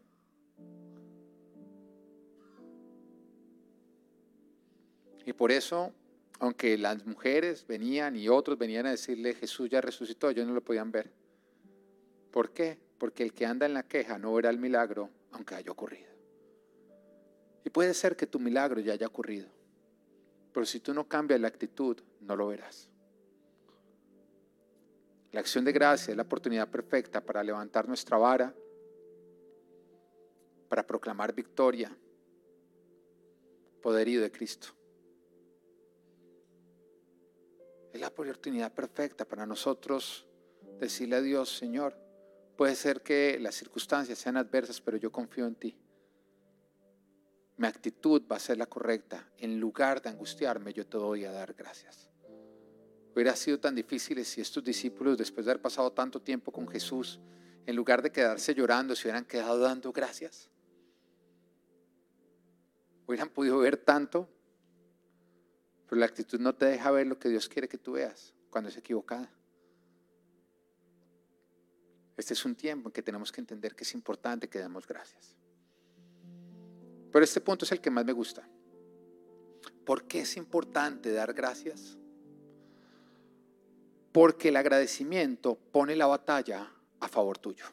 Y 5.25 5.31
por 5.31 5.49
eso 5.53 5.93
aunque 6.41 6.75
las 6.75 7.05
mujeres 7.05 7.67
venían 7.67 8.15
y 8.15 8.27
otros 8.27 8.57
venían 8.57 8.87
a 8.87 8.89
decirle, 8.89 9.35
Jesús 9.35 9.69
ya 9.69 9.79
resucitó, 9.79 10.27
ellos 10.27 10.47
no 10.47 10.55
lo 10.55 10.63
podían 10.63 10.91
ver. 10.91 11.11
¿Por 12.31 12.51
qué? 12.51 12.79
Porque 12.97 13.21
el 13.21 13.31
que 13.31 13.45
anda 13.45 13.67
en 13.67 13.75
la 13.75 13.83
queja 13.83 14.17
no 14.17 14.33
verá 14.33 14.49
el 14.49 14.57
milagro, 14.57 15.11
aunque 15.33 15.53
haya 15.53 15.71
ocurrido. 15.71 16.09
Y 17.63 17.69
puede 17.69 17.93
ser 17.93 18.15
que 18.15 18.25
tu 18.25 18.39
milagro 18.39 18.81
ya 18.81 18.93
haya 18.93 19.05
ocurrido, 19.05 19.49
pero 20.51 20.65
si 20.65 20.79
tú 20.79 20.95
no 20.95 21.07
cambias 21.07 21.39
la 21.39 21.47
actitud, 21.47 22.01
no 22.21 22.35
lo 22.35 22.47
verás. 22.47 22.89
La 25.31 25.41
acción 25.41 25.63
de 25.63 25.73
gracia 25.73 26.09
es 26.09 26.17
la 26.17 26.23
oportunidad 26.23 26.71
perfecta 26.71 27.23
para 27.23 27.43
levantar 27.43 27.87
nuestra 27.87 28.17
vara, 28.17 28.51
para 30.69 30.87
proclamar 30.87 31.35
victoria, 31.35 31.95
poderío 33.79 34.21
de 34.21 34.31
Cristo. 34.31 34.80
Es 37.93 37.99
la 37.99 38.07
oportunidad 38.07 38.73
perfecta 38.73 39.25
para 39.25 39.45
nosotros 39.45 40.25
decirle 40.79 41.17
a 41.17 41.21
Dios, 41.21 41.57
Señor, 41.57 41.97
puede 42.55 42.75
ser 42.75 43.01
que 43.01 43.37
las 43.39 43.55
circunstancias 43.55 44.17
sean 44.17 44.37
adversas, 44.37 44.79
pero 44.79 44.97
yo 44.97 45.11
confío 45.11 45.45
en 45.45 45.55
ti. 45.55 45.77
Mi 47.57 47.67
actitud 47.67 48.23
va 48.31 48.37
a 48.37 48.39
ser 48.39 48.57
la 48.57 48.65
correcta. 48.65 49.31
En 49.37 49.59
lugar 49.59 50.01
de 50.01 50.09
angustiarme, 50.09 50.73
yo 50.73 50.87
te 50.87 50.97
voy 50.97 51.25
a 51.25 51.31
dar 51.31 51.53
gracias. 51.53 52.09
Hubiera 53.13 53.35
sido 53.35 53.59
tan 53.59 53.75
difícil 53.75 54.23
si 54.25 54.41
estos 54.41 54.63
discípulos, 54.63 55.17
después 55.17 55.45
de 55.45 55.51
haber 55.51 55.61
pasado 55.61 55.91
tanto 55.91 56.21
tiempo 56.21 56.51
con 56.51 56.67
Jesús, 56.67 57.19
en 57.65 57.75
lugar 57.75 58.01
de 58.01 58.11
quedarse 58.11 58.55
llorando, 58.55 58.95
se 58.95 59.07
hubieran 59.07 59.25
quedado 59.25 59.59
dando 59.59 59.91
gracias. 59.91 60.49
Hubieran 63.05 63.29
podido 63.29 63.59
ver 63.59 63.77
tanto, 63.77 64.29
pero 65.91 65.99
la 65.99 66.05
actitud 66.05 66.39
no 66.39 66.55
te 66.55 66.67
deja 66.67 66.89
ver 66.89 67.05
lo 67.05 67.19
que 67.19 67.27
Dios 67.27 67.49
quiere 67.49 67.67
que 67.67 67.77
tú 67.77 67.91
veas 67.91 68.33
cuando 68.49 68.69
es 68.69 68.77
equivocada. 68.77 69.29
Este 72.15 72.33
es 72.33 72.45
un 72.45 72.55
tiempo 72.55 72.87
en 72.87 72.93
que 72.93 73.01
tenemos 73.01 73.29
que 73.29 73.41
entender 73.41 73.75
que 73.75 73.83
es 73.83 73.93
importante 73.93 74.47
que 74.47 74.59
demos 74.59 74.87
gracias. 74.87 75.35
Pero 77.11 77.25
este 77.25 77.41
punto 77.41 77.65
es 77.65 77.73
el 77.73 77.81
que 77.81 77.89
más 77.89 78.05
me 78.05 78.13
gusta. 78.13 78.47
¿Por 79.85 80.07
qué 80.07 80.21
es 80.21 80.37
importante 80.37 81.11
dar 81.11 81.33
gracias? 81.33 81.97
Porque 84.13 84.47
el 84.47 84.55
agradecimiento 84.55 85.55
pone 85.73 85.97
la 85.97 86.07
batalla 86.07 86.71
a 87.01 87.07
favor 87.09 87.37
tuyo. 87.37 87.65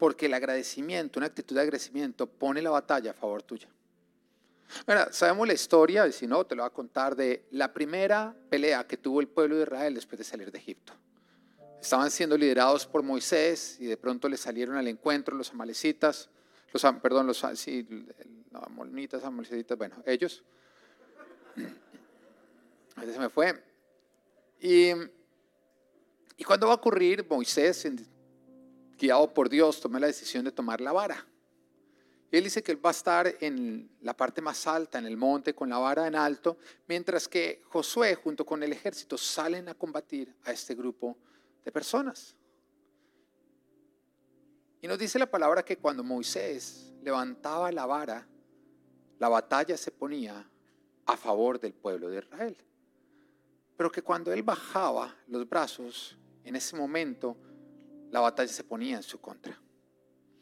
Porque 0.00 0.26
el 0.26 0.34
agradecimiento, 0.34 1.20
una 1.20 1.28
actitud 1.28 1.54
de 1.54 1.62
agradecimiento, 1.62 2.26
pone 2.26 2.60
la 2.60 2.70
batalla 2.70 3.12
a 3.12 3.14
favor 3.14 3.44
tuya. 3.44 3.68
Mira, 4.86 5.12
sabemos 5.12 5.46
la 5.46 5.54
historia, 5.54 6.06
y 6.06 6.12
si 6.12 6.26
no, 6.26 6.44
te 6.44 6.54
lo 6.54 6.62
voy 6.62 6.68
a 6.68 6.72
contar, 6.72 7.16
de 7.16 7.46
la 7.50 7.72
primera 7.72 8.34
pelea 8.48 8.86
que 8.86 8.96
tuvo 8.96 9.20
el 9.20 9.28
pueblo 9.28 9.56
de 9.56 9.62
Israel 9.62 9.94
después 9.94 10.18
de 10.18 10.24
salir 10.24 10.50
de 10.50 10.58
Egipto. 10.58 10.92
Estaban 11.80 12.10
siendo 12.10 12.36
liderados 12.36 12.86
por 12.86 13.02
Moisés 13.02 13.76
y 13.80 13.86
de 13.86 13.96
pronto 13.96 14.28
le 14.28 14.36
salieron 14.36 14.76
al 14.76 14.86
encuentro 14.86 15.36
los 15.36 15.50
amalecitas, 15.50 16.30
los, 16.72 16.82
perdón, 17.02 17.26
los 17.26 17.44
sí, 17.54 18.06
amonitas, 18.52 19.24
amalecitas, 19.24 19.76
bueno, 19.76 19.96
ellos. 20.06 20.42
se 22.96 23.18
me 23.18 23.28
fue. 23.28 23.62
Y, 24.60 24.90
y 26.36 26.44
cuando 26.44 26.68
va 26.68 26.74
a 26.74 26.76
ocurrir, 26.76 27.26
Moisés, 27.28 27.86
guiado 28.96 29.34
por 29.34 29.48
Dios, 29.48 29.80
toma 29.80 29.98
la 29.98 30.06
decisión 30.06 30.44
de 30.44 30.52
tomar 30.52 30.80
la 30.80 30.92
vara. 30.92 31.26
Él 32.32 32.44
dice 32.44 32.62
que 32.62 32.72
él 32.72 32.84
va 32.84 32.88
a 32.88 32.92
estar 32.92 33.36
en 33.40 33.90
la 34.00 34.16
parte 34.16 34.40
más 34.40 34.66
alta, 34.66 34.98
en 34.98 35.04
el 35.04 35.18
monte, 35.18 35.54
con 35.54 35.68
la 35.68 35.76
vara 35.76 36.06
en 36.06 36.14
alto, 36.14 36.56
mientras 36.88 37.28
que 37.28 37.60
Josué, 37.66 38.14
junto 38.14 38.46
con 38.46 38.62
el 38.62 38.72
ejército, 38.72 39.18
salen 39.18 39.68
a 39.68 39.74
combatir 39.74 40.34
a 40.44 40.50
este 40.50 40.74
grupo 40.74 41.18
de 41.62 41.70
personas. 41.70 42.34
Y 44.80 44.88
nos 44.88 44.98
dice 44.98 45.18
la 45.18 45.30
palabra 45.30 45.62
que 45.62 45.76
cuando 45.76 46.02
Moisés 46.02 46.94
levantaba 47.02 47.70
la 47.70 47.84
vara, 47.84 48.26
la 49.18 49.28
batalla 49.28 49.76
se 49.76 49.90
ponía 49.90 50.50
a 51.04 51.16
favor 51.18 51.60
del 51.60 51.74
pueblo 51.74 52.08
de 52.08 52.20
Israel. 52.20 52.56
Pero 53.76 53.92
que 53.92 54.00
cuando 54.00 54.32
él 54.32 54.42
bajaba 54.42 55.14
los 55.26 55.46
brazos, 55.46 56.16
en 56.44 56.56
ese 56.56 56.76
momento 56.76 57.36
la 58.10 58.20
batalla 58.20 58.50
se 58.50 58.64
ponía 58.64 58.96
en 58.96 59.02
su 59.02 59.20
contra. 59.20 59.52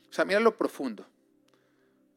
O 0.09 0.13
sea, 0.13 0.25
mira 0.25 0.39
lo 0.39 0.57
profundo 0.57 1.05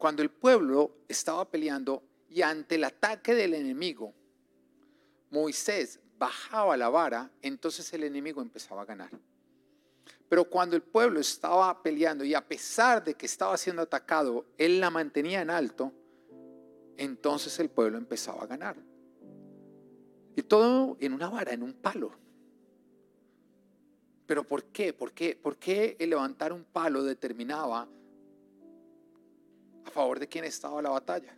cuando 0.03 0.21
el 0.21 0.31
pueblo 0.31 0.97
estaba 1.07 1.49
peleando 1.49 2.03
y 2.29 2.41
ante 2.41 2.75
el 2.75 2.83
ataque 2.83 3.33
del 3.33 3.53
enemigo, 3.53 4.13
Moisés 5.29 5.97
bajaba 6.17 6.75
la 6.75 6.89
vara, 6.89 7.31
entonces 7.41 7.93
el 7.93 8.03
enemigo 8.03 8.41
empezaba 8.41 8.81
a 8.81 8.85
ganar. 8.85 9.11
Pero 10.27 10.43
cuando 10.43 10.75
el 10.75 10.81
pueblo 10.81 11.21
estaba 11.21 11.81
peleando 11.81 12.25
y 12.25 12.33
a 12.33 12.45
pesar 12.45 13.01
de 13.01 13.13
que 13.13 13.25
estaba 13.25 13.55
siendo 13.55 13.81
atacado, 13.81 14.45
él 14.57 14.81
la 14.81 14.89
mantenía 14.89 15.41
en 15.41 15.49
alto, 15.49 15.93
entonces 16.97 17.57
el 17.61 17.69
pueblo 17.69 17.97
empezaba 17.97 18.43
a 18.43 18.47
ganar. 18.47 18.75
Y 20.35 20.41
todo 20.41 20.97
en 20.99 21.13
una 21.13 21.29
vara, 21.29 21.53
en 21.53 21.63
un 21.63 21.71
palo. 21.71 22.11
¿Pero 24.25 24.43
por 24.43 24.65
qué? 24.65 24.91
¿Por 24.91 25.13
qué, 25.13 25.39
¿Por 25.41 25.55
qué 25.55 25.95
el 25.97 26.09
levantar 26.09 26.51
un 26.51 26.65
palo 26.65 27.05
determinaba 27.05 27.87
favor 29.93 30.19
de 30.19 30.27
quién 30.27 30.45
estaba 30.45 30.81
la 30.81 30.89
batalla. 30.89 31.37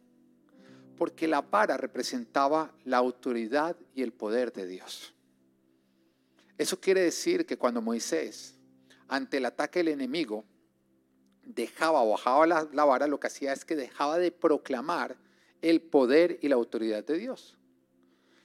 Porque 0.98 1.28
la 1.28 1.42
vara 1.42 1.78
representaba 1.78 2.74
la 2.86 2.98
autoridad 2.98 3.76
y 3.94 4.02
el 4.02 4.14
poder 4.14 4.54
de 4.54 4.66
Dios. 4.66 5.14
Eso 6.58 6.80
quiere 6.80 7.02
decir 7.02 7.46
que 7.46 7.58
cuando 7.58 7.82
Moisés, 7.82 8.56
ante 9.08 9.38
el 9.38 9.46
ataque 9.46 9.80
del 9.80 9.90
enemigo, 9.90 10.46
dejaba 11.44 12.02
o 12.02 12.12
bajaba 12.12 12.48
la, 12.48 12.68
la 12.72 12.86
vara, 12.86 13.08
lo 13.08 13.20
que 13.20 13.28
hacía 13.28 13.54
es 13.54 13.66
que 13.66 13.76
dejaba 13.76 14.18
de 14.18 14.32
proclamar 14.32 15.18
el 15.62 15.82
poder 15.82 16.40
y 16.42 16.48
la 16.48 16.56
autoridad 16.56 17.04
de 17.04 17.18
Dios. 17.18 17.58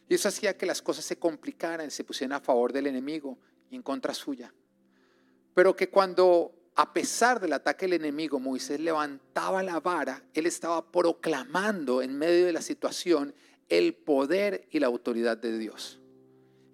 Y 0.08 0.14
eso 0.14 0.28
hacía 0.28 0.56
que 0.56 0.66
las 0.66 0.82
cosas 0.82 1.04
se 1.04 1.18
complicaran, 1.18 1.90
se 1.90 2.02
pusieran 2.02 2.36
a 2.36 2.40
favor 2.40 2.72
del 2.72 2.88
enemigo 2.88 3.38
y 3.70 3.76
en 3.76 3.82
contra 3.82 4.12
suya. 4.12 4.52
Pero 5.54 5.76
que 5.76 5.88
cuando 5.88 6.52
a 6.80 6.94
pesar 6.94 7.40
del 7.40 7.52
ataque 7.52 7.84
del 7.84 8.00
enemigo, 8.00 8.40
Moisés 8.40 8.80
levantaba 8.80 9.62
la 9.62 9.80
vara, 9.80 10.24
él 10.32 10.46
estaba 10.46 10.90
proclamando 10.90 12.00
en 12.00 12.16
medio 12.16 12.46
de 12.46 12.54
la 12.54 12.62
situación 12.62 13.34
el 13.68 13.92
poder 13.92 14.66
y 14.70 14.78
la 14.78 14.86
autoridad 14.86 15.36
de 15.36 15.58
Dios. 15.58 16.00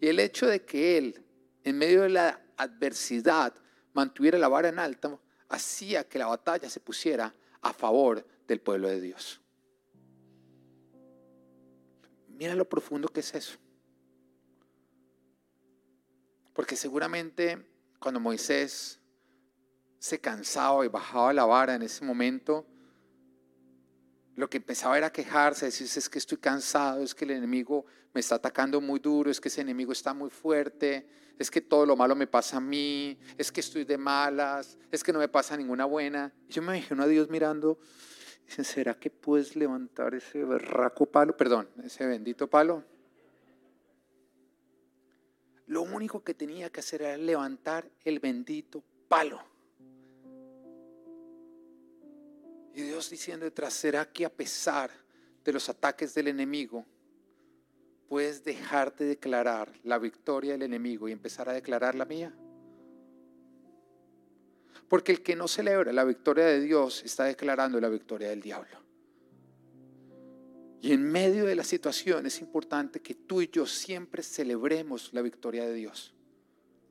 Y 0.00 0.06
el 0.06 0.20
hecho 0.20 0.46
de 0.46 0.64
que 0.64 0.96
él, 0.96 1.24
en 1.64 1.76
medio 1.76 2.02
de 2.02 2.10
la 2.10 2.40
adversidad, 2.56 3.52
mantuviera 3.94 4.38
la 4.38 4.46
vara 4.46 4.68
en 4.68 4.78
alto, 4.78 5.20
hacía 5.48 6.04
que 6.04 6.20
la 6.20 6.28
batalla 6.28 6.70
se 6.70 6.78
pusiera 6.78 7.34
a 7.60 7.72
favor 7.72 8.24
del 8.46 8.60
pueblo 8.60 8.88
de 8.88 9.00
Dios. 9.00 9.40
Mira 12.28 12.54
lo 12.54 12.68
profundo 12.68 13.08
que 13.08 13.18
es 13.18 13.34
eso. 13.34 13.58
Porque 16.52 16.76
seguramente 16.76 17.66
cuando 17.98 18.20
Moisés 18.20 19.00
se 20.06 20.20
cansaba 20.20 20.84
y 20.84 20.88
bajaba 20.88 21.32
la 21.32 21.44
vara 21.44 21.74
en 21.74 21.82
ese 21.82 22.04
momento, 22.04 22.64
lo 24.36 24.48
que 24.48 24.58
empezaba 24.58 24.96
era 24.96 25.10
quejarse, 25.10 25.66
decir, 25.66 25.88
es 25.92 26.08
que 26.08 26.18
estoy 26.18 26.38
cansado, 26.38 27.02
es 27.02 27.12
que 27.12 27.24
el 27.24 27.32
enemigo 27.32 27.84
me 28.14 28.20
está 28.20 28.36
atacando 28.36 28.80
muy 28.80 29.00
duro, 29.00 29.32
es 29.32 29.40
que 29.40 29.48
ese 29.48 29.62
enemigo 29.62 29.90
está 29.90 30.14
muy 30.14 30.30
fuerte, 30.30 31.08
es 31.36 31.50
que 31.50 31.60
todo 31.60 31.84
lo 31.84 31.96
malo 31.96 32.14
me 32.14 32.28
pasa 32.28 32.58
a 32.58 32.60
mí, 32.60 33.18
es 33.36 33.50
que 33.50 33.58
estoy 33.58 33.84
de 33.84 33.98
malas, 33.98 34.78
es 34.92 35.02
que 35.02 35.12
no 35.12 35.18
me 35.18 35.26
pasa 35.26 35.56
ninguna 35.56 35.86
buena. 35.86 36.32
Y 36.48 36.52
yo 36.52 36.62
me 36.62 36.76
imagino 36.76 37.02
a 37.02 37.08
Dios 37.08 37.28
mirando, 37.28 37.80
¿será 38.46 38.94
que 38.94 39.10
puedes 39.10 39.56
levantar 39.56 40.14
ese 40.14 40.44
berraco 40.44 41.06
palo? 41.06 41.36
Perdón, 41.36 41.68
ese 41.82 42.06
bendito 42.06 42.48
palo. 42.48 42.84
Lo 45.66 45.82
único 45.82 46.22
que 46.22 46.34
tenía 46.34 46.70
que 46.70 46.78
hacer 46.78 47.02
era 47.02 47.16
levantar 47.16 47.90
el 48.04 48.20
bendito 48.20 48.84
palo. 49.08 49.55
Y 52.76 52.82
Dios 52.82 53.08
diciendo 53.08 53.46
detrás, 53.46 53.72
¿será 53.72 54.04
que 54.04 54.26
a 54.26 54.28
pesar 54.28 54.90
de 55.42 55.50
los 55.50 55.66
ataques 55.70 56.12
del 56.12 56.28
enemigo, 56.28 56.84
puedes 58.06 58.44
dejarte 58.44 59.04
declarar 59.04 59.72
la 59.82 59.98
victoria 59.98 60.52
del 60.52 60.64
enemigo 60.64 61.08
y 61.08 61.12
empezar 61.12 61.48
a 61.48 61.54
declarar 61.54 61.94
la 61.94 62.04
mía? 62.04 62.36
Porque 64.90 65.10
el 65.10 65.22
que 65.22 65.34
no 65.34 65.48
celebra 65.48 65.90
la 65.90 66.04
victoria 66.04 66.44
de 66.44 66.60
Dios 66.60 67.02
está 67.02 67.24
declarando 67.24 67.80
la 67.80 67.88
victoria 67.88 68.28
del 68.28 68.42
diablo. 68.42 68.78
Y 70.82 70.92
en 70.92 71.02
medio 71.02 71.46
de 71.46 71.56
la 71.56 71.64
situación 71.64 72.26
es 72.26 72.42
importante 72.42 73.00
que 73.00 73.14
tú 73.14 73.40
y 73.40 73.48
yo 73.48 73.64
siempre 73.64 74.22
celebremos 74.22 75.14
la 75.14 75.22
victoria 75.22 75.64
de 75.64 75.72
Dios. 75.72 76.14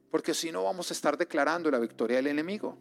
Porque 0.10 0.34
si 0.34 0.52
no 0.52 0.63
vamos 0.63 0.89
a 0.89 0.95
estar 0.95 1.15
declarando 1.15 1.69
la 1.69 1.78
victoria 1.78 2.17
del 2.17 2.26
enemigo 2.26 2.76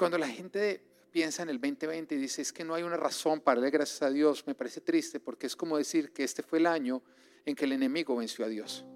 cuando 0.00 0.16
la 0.16 0.28
gente 0.28 0.82
piensa 1.10 1.42
en 1.42 1.50
el 1.50 1.60
2020 1.60 2.14
y 2.14 2.18
dice, 2.18 2.40
es 2.40 2.54
que 2.54 2.64
no 2.64 2.74
hay 2.74 2.82
una 2.82 2.96
razón 2.96 3.42
para 3.42 3.60
darle 3.60 3.70
gracias 3.70 4.00
a 4.00 4.08
Dios, 4.08 4.46
me 4.46 4.54
parece 4.54 4.80
triste 4.80 5.20
porque 5.20 5.46
es 5.46 5.54
como 5.54 5.76
decir 5.76 6.10
que 6.10 6.24
este 6.24 6.42
fue 6.42 6.58
el 6.58 6.66
año 6.66 7.02
en 7.44 7.54
que 7.54 7.66
el 7.66 7.72
enemigo 7.72 8.16
venció 8.16 8.46
a 8.46 8.48
Dios. 8.48 8.86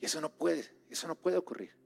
Y 0.00 0.06
eso 0.06 0.22
no 0.22 0.34
puede, 0.34 0.74
eso 0.88 1.06
no 1.06 1.16
puede 1.16 1.36
ocurrir. 1.36 1.76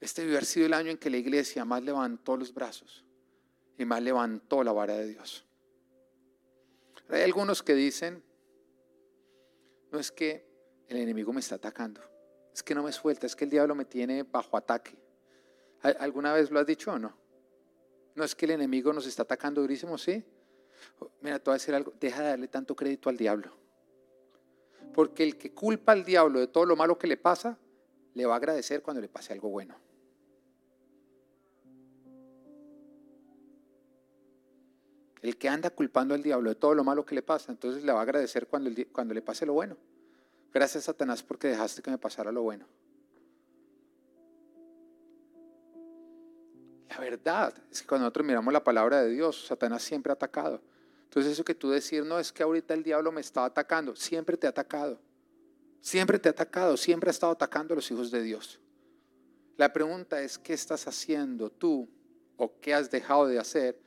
Este 0.00 0.22
debe 0.22 0.34
haber 0.34 0.46
sido 0.46 0.66
el 0.66 0.74
año 0.74 0.90
en 0.90 0.98
que 0.98 1.10
la 1.10 1.18
iglesia 1.18 1.64
más 1.64 1.84
levantó 1.84 2.36
los 2.36 2.52
brazos 2.52 3.06
y 3.78 3.84
más 3.84 4.02
levantó 4.02 4.64
la 4.64 4.72
vara 4.72 4.94
de 4.96 5.06
Dios. 5.06 5.46
Hay 7.08 7.22
algunos 7.22 7.62
que 7.62 7.74
dicen, 7.76 8.20
no 9.92 10.00
es 10.00 10.10
que 10.10 10.44
el 10.88 10.96
enemigo 10.96 11.32
me 11.32 11.38
está 11.38 11.54
atacando 11.54 12.15
es 12.56 12.62
que 12.62 12.74
no 12.74 12.82
me 12.82 12.90
suelta, 12.90 13.26
es 13.26 13.36
que 13.36 13.44
el 13.44 13.50
diablo 13.50 13.74
me 13.74 13.84
tiene 13.84 14.22
bajo 14.22 14.56
ataque. 14.56 14.96
¿Alguna 15.82 16.32
vez 16.32 16.50
lo 16.50 16.58
has 16.58 16.64
dicho 16.64 16.90
o 16.90 16.98
no? 16.98 17.14
No 18.14 18.24
es 18.24 18.34
que 18.34 18.46
el 18.46 18.52
enemigo 18.52 18.94
nos 18.94 19.06
está 19.06 19.24
atacando 19.24 19.60
durísimo, 19.60 19.98
¿sí? 19.98 20.24
Mira, 21.20 21.38
te 21.38 21.50
voy 21.50 21.52
a 21.52 21.58
decir 21.58 21.74
algo, 21.74 21.92
deja 22.00 22.22
de 22.22 22.28
darle 22.30 22.48
tanto 22.48 22.74
crédito 22.74 23.10
al 23.10 23.18
diablo. 23.18 23.50
Porque 24.94 25.22
el 25.22 25.36
que 25.36 25.52
culpa 25.52 25.92
al 25.92 26.02
diablo 26.06 26.40
de 26.40 26.46
todo 26.46 26.64
lo 26.64 26.76
malo 26.76 26.98
que 26.98 27.06
le 27.06 27.18
pasa, 27.18 27.58
le 28.14 28.24
va 28.24 28.32
a 28.32 28.36
agradecer 28.38 28.80
cuando 28.80 29.02
le 29.02 29.08
pase 29.10 29.34
algo 29.34 29.50
bueno. 29.50 29.76
El 35.20 35.36
que 35.36 35.50
anda 35.50 35.68
culpando 35.68 36.14
al 36.14 36.22
diablo 36.22 36.48
de 36.48 36.56
todo 36.56 36.74
lo 36.74 36.84
malo 36.84 37.04
que 37.04 37.14
le 37.14 37.22
pasa, 37.22 37.52
entonces 37.52 37.84
le 37.84 37.92
va 37.92 37.98
a 37.98 38.02
agradecer 38.02 38.46
cuando, 38.46 38.70
cuando 38.92 39.12
le 39.12 39.20
pase 39.20 39.44
lo 39.44 39.52
bueno. 39.52 39.76
Gracias 40.56 40.84
Satanás 40.84 41.22
porque 41.22 41.48
dejaste 41.48 41.82
que 41.82 41.90
me 41.90 41.98
pasara 41.98 42.32
lo 42.32 42.40
bueno. 42.40 42.66
La 46.88 46.98
verdad 46.98 47.52
es 47.70 47.82
que 47.82 47.86
cuando 47.86 48.04
nosotros 48.04 48.26
miramos 48.26 48.54
la 48.54 48.64
palabra 48.64 49.02
de 49.02 49.10
Dios, 49.10 49.48
Satanás 49.48 49.82
siempre 49.82 50.12
ha 50.12 50.14
atacado. 50.14 50.62
Entonces 51.04 51.32
eso 51.32 51.44
que 51.44 51.54
tú 51.54 51.68
decir, 51.68 52.06
no 52.06 52.18
es 52.18 52.32
que 52.32 52.42
ahorita 52.42 52.72
el 52.72 52.82
diablo 52.82 53.12
me 53.12 53.20
está 53.20 53.44
atacando, 53.44 53.94
siempre 53.96 54.38
te 54.38 54.46
ha 54.46 54.50
atacado. 54.50 54.98
Siempre 55.82 56.18
te 56.18 56.30
ha 56.30 56.32
atacado, 56.32 56.78
siempre 56.78 57.10
ha 57.10 57.12
estado 57.12 57.32
atacando 57.32 57.74
a 57.74 57.76
los 57.76 57.90
hijos 57.90 58.10
de 58.10 58.22
Dios. 58.22 58.58
La 59.58 59.74
pregunta 59.74 60.22
es, 60.22 60.38
¿qué 60.38 60.54
estás 60.54 60.88
haciendo 60.88 61.50
tú 61.50 61.86
o 62.38 62.58
qué 62.60 62.72
has 62.72 62.90
dejado 62.90 63.26
de 63.26 63.38
hacer 63.38 63.78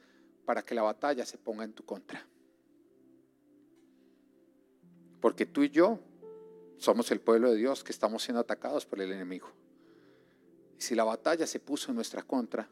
para 0.45 0.61
que 0.61 0.75
la 0.75 0.83
batalla 0.83 1.25
se 1.25 1.39
ponga 1.39 1.63
en 1.63 1.73
tu 1.73 1.83
contra? 1.83 2.27
Porque 5.19 5.47
tú 5.47 5.63
y 5.63 5.71
yo 5.71 5.99
somos 6.79 7.11
el 7.11 7.21
pueblo 7.21 7.51
de 7.51 7.57
Dios 7.57 7.83
que 7.83 7.91
estamos 7.91 8.23
siendo 8.23 8.41
atacados 8.41 8.87
por 8.87 8.99
el 8.99 9.11
enemigo. 9.11 9.51
Y 10.77 10.81
si 10.81 10.95
la 10.95 11.03
batalla 11.03 11.45
se 11.45 11.59
puso 11.59 11.91
en 11.91 11.95
nuestra 11.95 12.23
contra, 12.23 12.67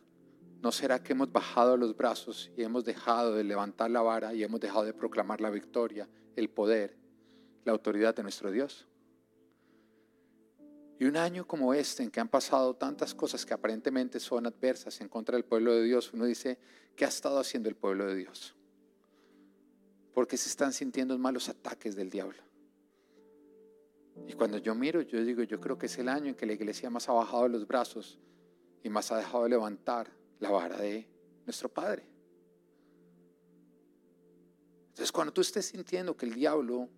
¿No 0.61 0.71
será 0.71 1.01
que 1.01 1.13
hemos 1.13 1.31
bajado 1.31 1.77
los 1.77 1.95
brazos 1.95 2.51
y 2.57 2.63
hemos 2.63 2.83
dejado 2.83 3.35
de 3.35 3.43
levantar 3.43 3.91
la 3.91 4.01
vara 4.01 4.33
y 4.33 4.43
hemos 4.43 4.59
dejado 4.59 4.85
de 4.85 4.93
proclamar 4.93 5.39
la 5.39 5.49
victoria, 5.49 6.09
el 6.35 6.49
poder, 6.49 6.97
la 7.63 7.73
autoridad 7.73 8.15
de 8.15 8.23
nuestro 8.23 8.51
Dios? 8.51 8.87
Y 10.99 11.05
un 11.05 11.15
año 11.15 11.45
como 11.45 11.75
este, 11.75 12.01
en 12.01 12.09
que 12.09 12.19
han 12.19 12.27
pasado 12.27 12.75
tantas 12.75 13.13
cosas 13.13 13.45
que 13.45 13.53
aparentemente 13.53 14.19
son 14.19 14.47
adversas 14.47 14.99
en 14.99 15.09
contra 15.09 15.35
del 15.35 15.45
pueblo 15.45 15.75
de 15.75 15.83
Dios, 15.83 16.11
uno 16.11 16.25
dice, 16.25 16.57
¿qué 16.95 17.05
ha 17.05 17.09
estado 17.09 17.39
haciendo 17.39 17.69
el 17.69 17.75
pueblo 17.75 18.07
de 18.07 18.15
Dios? 18.15 18.55
Porque 20.15 20.37
se 20.37 20.49
están 20.49 20.73
sintiendo 20.73 21.15
malos 21.19 21.49
ataques 21.49 21.95
del 21.95 22.09
diablo. 22.09 22.46
Y 24.25 24.33
cuando 24.33 24.57
yo 24.57 24.73
miro, 24.73 25.01
yo 25.01 25.23
digo, 25.23 25.43
yo 25.43 25.59
creo 25.59 25.77
que 25.77 25.85
es 25.85 25.97
el 25.97 26.09
año 26.09 26.29
en 26.29 26.35
que 26.35 26.45
la 26.45 26.53
iglesia 26.53 26.89
más 26.89 27.07
ha 27.09 27.13
bajado 27.13 27.47
los 27.47 27.67
brazos 27.67 28.19
y 28.83 28.89
más 28.89 29.11
ha 29.11 29.17
dejado 29.17 29.43
de 29.43 29.49
levantar 29.49 30.11
la 30.39 30.49
vara 30.49 30.77
de 30.77 31.07
nuestro 31.45 31.69
Padre. 31.69 32.03
Entonces, 34.89 35.11
cuando 35.11 35.31
tú 35.31 35.41
estés 35.41 35.65
sintiendo 35.65 36.17
que 36.17 36.25
el 36.25 36.33
diablo 36.33 36.89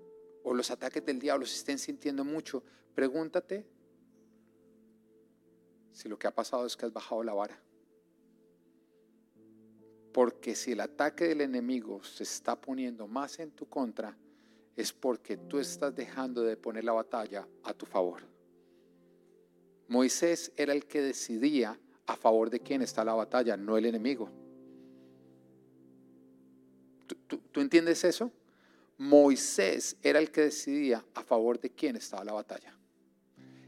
o 0.43 0.53
los 0.53 0.71
ataques 0.71 1.05
del 1.05 1.19
diablo 1.19 1.45
se 1.45 1.57
estén 1.57 1.77
sintiendo 1.77 2.23
mucho, 2.23 2.63
pregúntate 2.95 3.67
si 5.91 6.07
lo 6.07 6.17
que 6.17 6.27
ha 6.27 6.33
pasado 6.33 6.65
es 6.65 6.77
que 6.77 6.85
has 6.85 6.93
bajado 6.93 7.23
la 7.23 7.33
vara. 7.33 7.61
Porque 10.13 10.55
si 10.55 10.71
el 10.71 10.79
ataque 10.79 11.25
del 11.25 11.41
enemigo 11.41 12.03
se 12.03 12.23
está 12.23 12.59
poniendo 12.59 13.05
más 13.07 13.37
en 13.39 13.51
tu 13.51 13.67
contra, 13.67 14.17
es 14.79 14.93
porque 14.93 15.35
tú 15.35 15.59
estás 15.59 15.93
dejando 15.93 16.41
de 16.41 16.55
poner 16.55 16.85
la 16.85 16.93
batalla 16.93 17.45
a 17.63 17.73
tu 17.73 17.85
favor. 17.85 18.21
Moisés 19.89 20.53
era 20.55 20.71
el 20.71 20.85
que 20.85 21.01
decidía 21.01 21.77
a 22.05 22.15
favor 22.15 22.49
de 22.49 22.61
quién 22.61 22.81
está 22.81 23.03
la 23.03 23.13
batalla, 23.13 23.57
no 23.57 23.77
el 23.77 23.85
enemigo. 23.85 24.29
¿Tú, 27.27 27.59
entiendes 27.59 28.05
eso? 28.05 28.31
Moisés 28.97 29.97
era 30.01 30.19
el 30.19 30.31
que 30.31 30.41
decidía 30.41 31.03
a 31.13 31.23
favor 31.23 31.59
de 31.59 31.71
quién 31.71 31.97
estaba 31.97 32.23
la 32.23 32.33
batalla. 32.33 32.73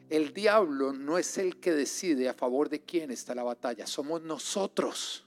El 0.09 0.33
diablo 0.33 0.93
no 0.93 1.17
es 1.17 1.37
el 1.37 1.59
que 1.59 1.73
decide 1.73 2.29
a 2.29 2.33
favor 2.33 2.69
de 2.69 2.79
quién 2.79 3.11
está 3.11 3.35
la 3.35 3.43
batalla, 3.43 3.85
somos 3.85 4.21
nosotros 4.21 5.25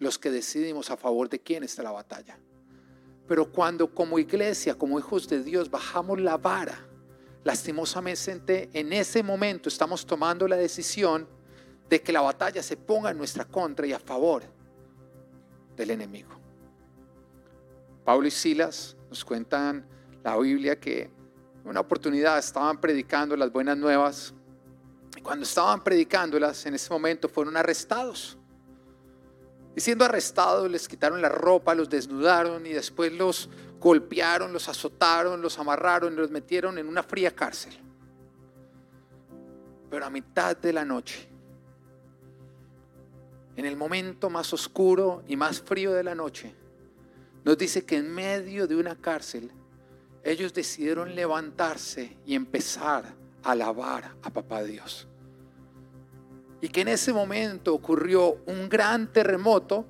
los 0.00 0.18
que 0.18 0.30
decidimos 0.30 0.90
a 0.90 0.98
favor 0.98 1.30
de 1.30 1.40
quién 1.40 1.62
está 1.62 1.82
la 1.82 1.92
batalla. 1.92 2.38
Pero 3.28 3.52
cuando 3.52 3.94
como 3.94 4.18
iglesia, 4.18 4.74
como 4.74 4.98
hijos 4.98 5.28
de 5.28 5.42
Dios, 5.44 5.70
bajamos 5.70 6.18
la 6.20 6.38
vara, 6.38 6.88
lastimosamente 7.44 8.70
en 8.72 8.92
ese 8.92 9.22
momento 9.22 9.68
estamos 9.68 10.04
tomando 10.06 10.48
la 10.48 10.56
decisión 10.56 11.28
de 11.88 12.02
que 12.02 12.12
la 12.12 12.22
batalla 12.22 12.62
se 12.62 12.76
ponga 12.76 13.10
en 13.10 13.18
nuestra 13.18 13.44
contra 13.44 13.86
y 13.86 13.92
a 13.92 13.98
favor 13.98 14.42
del 15.76 15.90
enemigo. 15.90 16.30
Pablo 18.04 18.26
y 18.26 18.30
Silas 18.30 18.96
nos 19.10 19.22
cuentan 19.22 19.86
la 20.24 20.36
Biblia 20.38 20.80
que 20.80 21.02
en 21.02 21.68
una 21.68 21.80
oportunidad 21.80 22.38
estaban 22.38 22.80
predicando 22.80 23.36
las 23.36 23.52
buenas 23.52 23.76
nuevas 23.76 24.32
y 25.14 25.20
cuando 25.20 25.44
estaban 25.44 25.84
predicándolas 25.84 26.64
en 26.64 26.74
ese 26.74 26.90
momento 26.90 27.28
fueron 27.28 27.56
arrestados. 27.58 28.37
Y 29.78 29.80
siendo 29.80 30.04
arrestados 30.04 30.68
les 30.68 30.88
quitaron 30.88 31.22
la 31.22 31.28
ropa, 31.28 31.72
los 31.72 31.88
desnudaron 31.88 32.66
y 32.66 32.70
después 32.70 33.12
los 33.12 33.48
golpearon, 33.78 34.52
los 34.52 34.68
azotaron, 34.68 35.40
los 35.40 35.56
amarraron 35.60 36.14
y 36.14 36.16
los 36.16 36.32
metieron 36.32 36.78
en 36.78 36.88
una 36.88 37.04
fría 37.04 37.30
cárcel. 37.30 37.78
Pero 39.88 40.04
a 40.04 40.10
mitad 40.10 40.56
de 40.56 40.72
la 40.72 40.84
noche 40.84 41.28
en 43.54 43.66
el 43.66 43.76
momento 43.76 44.28
más 44.28 44.52
oscuro 44.52 45.22
y 45.28 45.36
más 45.36 45.60
frío 45.60 45.92
de 45.92 46.02
la 46.02 46.16
noche, 46.16 46.52
nos 47.44 47.56
dice 47.56 47.84
que 47.84 47.98
en 47.98 48.12
medio 48.12 48.66
de 48.66 48.74
una 48.74 48.96
cárcel, 48.96 49.52
ellos 50.24 50.52
decidieron 50.52 51.14
levantarse 51.14 52.16
y 52.26 52.34
empezar 52.34 53.14
a 53.44 53.52
alabar 53.52 54.16
a 54.24 54.30
Papá 54.30 54.64
Dios. 54.64 55.06
Y 56.60 56.68
que 56.68 56.80
en 56.80 56.88
ese 56.88 57.12
momento 57.12 57.74
ocurrió 57.74 58.38
un 58.46 58.68
gran 58.68 59.12
terremoto 59.12 59.86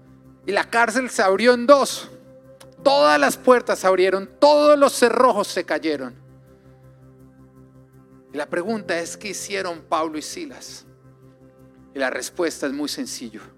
y 0.46 0.52
la 0.52 0.68
cárcel 0.68 1.10
se 1.10 1.22
abrió 1.22 1.54
en 1.54 1.66
dos. 1.66 2.10
Todas 2.82 3.18
las 3.18 3.36
puertas 3.36 3.80
se 3.80 3.86
abrieron, 3.86 4.28
todos 4.38 4.78
los 4.78 4.92
cerrojos 4.92 5.48
se 5.48 5.64
cayeron. 5.64 6.14
Y 8.32 8.36
la 8.36 8.46
pregunta 8.46 8.98
es, 8.98 9.16
¿qué 9.16 9.28
hicieron 9.28 9.80
Pablo 9.88 10.18
y 10.18 10.22
Silas? 10.22 10.86
Y 11.94 11.98
la 11.98 12.10
respuesta 12.10 12.66
es 12.66 12.72
muy 12.72 12.88
sencillo 12.88 13.57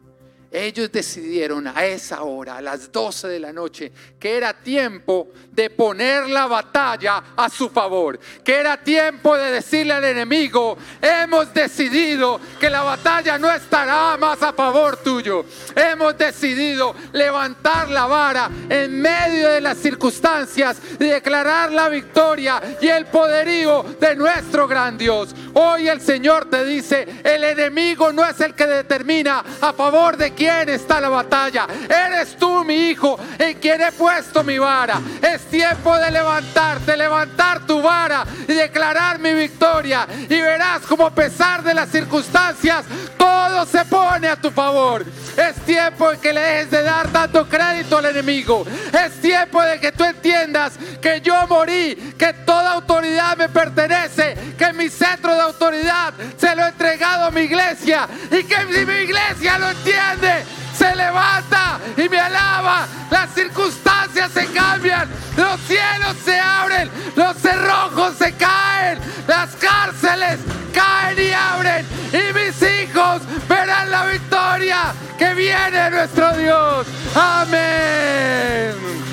ellos 0.51 0.91
decidieron 0.91 1.69
a 1.69 1.85
esa 1.85 2.23
hora, 2.23 2.57
a 2.57 2.63
las 2.63 2.91
12 2.91 3.29
de 3.29 3.39
la 3.39 3.53
noche, 3.53 3.93
que 4.19 4.37
era 4.37 4.53
tiempo 4.53 5.29
de 5.53 5.71
poner 5.71 6.29
la 6.29 6.47
batalla 6.47 7.23
a 7.37 7.49
su 7.49 7.69
favor, 7.71 8.19
que 8.43 8.57
era 8.57 8.77
tiempo 8.77 9.37
de 9.37 9.53
decirle 9.53 9.93
al 9.93 10.05
enemigo, 10.05 10.77
hemos 11.01 11.55
decidido 11.55 12.41
que 12.59 12.69
la 12.69 12.83
batalla 12.83 13.39
no 13.39 13.51
estará 13.51 14.17
más 14.17 14.43
a 14.43 14.53
favor 14.53 14.97
tuyo, 14.97 15.45
hemos 15.77 16.19
decidido 16.19 16.95
levantar 17.13 17.89
la 17.89 18.07
vara 18.07 18.51
en 18.69 19.01
medio 19.01 19.51
de 19.51 19.61
las 19.61 19.79
circunstancias 19.79 20.79
y 20.99 21.05
declarar 21.05 21.71
la 21.71 21.89
victoria 21.89 22.61
y 22.81 22.89
el 22.89 23.07
poderío 23.07 23.85
de 24.01 24.17
nuestro 24.17 24.67
gran 24.67 24.99
Dios. 24.99 25.35
Hoy 25.55 25.89
el 25.89 26.01
Señor 26.01 26.49
te 26.49 26.65
dice, 26.65 27.07
el 27.25 27.45
enemigo 27.45 28.13
no 28.13 28.25
es 28.25 28.41
el 28.41 28.55
que 28.55 28.67
determina 28.67 29.45
a 29.61 29.73
favor 29.73 30.17
de 30.17 30.33
quién 30.33 30.69
está 30.69 31.01
la 31.01 31.09
batalla. 31.09 31.67
Eres 31.89 32.37
tú, 32.37 32.65
mi 32.65 32.91
hijo, 32.91 33.19
en 33.39 33.59
quien 33.59 33.81
he 33.81 33.93
puesto 33.93 34.45
mi 34.45 34.59
vara. 34.59 35.01
Es 35.21 35.43
tiempo 35.47 35.97
de 35.97 36.11
levantarte, 36.11 36.97
levantar 36.97 37.67
tu 37.67 37.83
vara 37.83 38.25
y 38.47 38.53
declarar 38.53 39.19
mi 39.19 39.35
victoria. 39.35 40.07
Y 40.29 40.41
verás 40.41 40.83
como 40.83 41.07
a 41.07 41.15
pesar 41.15 41.63
de 41.63 41.75
las 41.75 41.91
circunstancias, 41.91 42.85
todo 43.17 43.67
se 43.67 43.85
pone 43.85 44.29
a 44.29 44.37
tu 44.37 44.51
favor. 44.51 45.05
Es 45.37 45.57
tiempo 45.65 46.13
en 46.13 46.21
que 46.21 46.33
le 46.33 46.41
dejes 46.41 46.71
de 46.71 46.83
dar 46.83 47.09
tanto 47.09 47.49
crédito 47.49 47.99
al 47.99 48.07
enemigo. 48.07 48.65
Es 48.93 49.21
tiempo 49.21 49.63
de 49.63 49.81
que 49.81 49.93
tú 49.93 50.05
entiendas 50.05 50.75
que 51.01 51.21
yo 51.21 51.47
morí, 51.49 52.15
que 52.19 52.33
toda 52.45 52.73
autoridad 52.73 53.37
me 53.37 53.49
pertenece, 53.49 54.37
que 54.57 54.73
mi 54.73 54.89
centro 54.89 55.35
autoridad 55.44 56.14
se 56.37 56.55
lo 56.55 56.64
he 56.64 56.68
entregado 56.68 57.24
a 57.26 57.31
mi 57.31 57.42
iglesia 57.42 58.09
y 58.31 58.44
que 58.44 58.57
si 58.72 58.87
mi 58.87 58.94
iglesia 58.94 59.59
lo 59.59 59.70
entiende, 59.70 60.44
se 60.76 60.94
levanta 60.96 61.79
y 61.96 62.09
me 62.09 62.18
alaba. 62.18 62.87
Las 63.11 63.31
circunstancias 63.35 64.31
se 64.33 64.46
cambian, 64.46 65.09
los 65.37 65.61
cielos 65.62 66.16
se 66.24 66.38
abren, 66.38 66.90
los 67.16 67.37
cerrojos 67.37 68.16
se 68.16 68.33
caen, 68.35 68.98
las 69.26 69.50
cárceles 69.57 70.40
caen 70.72 71.18
y 71.18 71.33
abren 71.33 71.87
y 72.12 72.33
mis 72.33 72.62
hijos 72.62 73.22
verán 73.48 73.90
la 73.90 74.07
victoria 74.07 74.92
que 75.18 75.35
viene 75.35 75.90
nuestro 75.90 76.33
Dios. 76.33 76.87
Amén. 77.14 79.10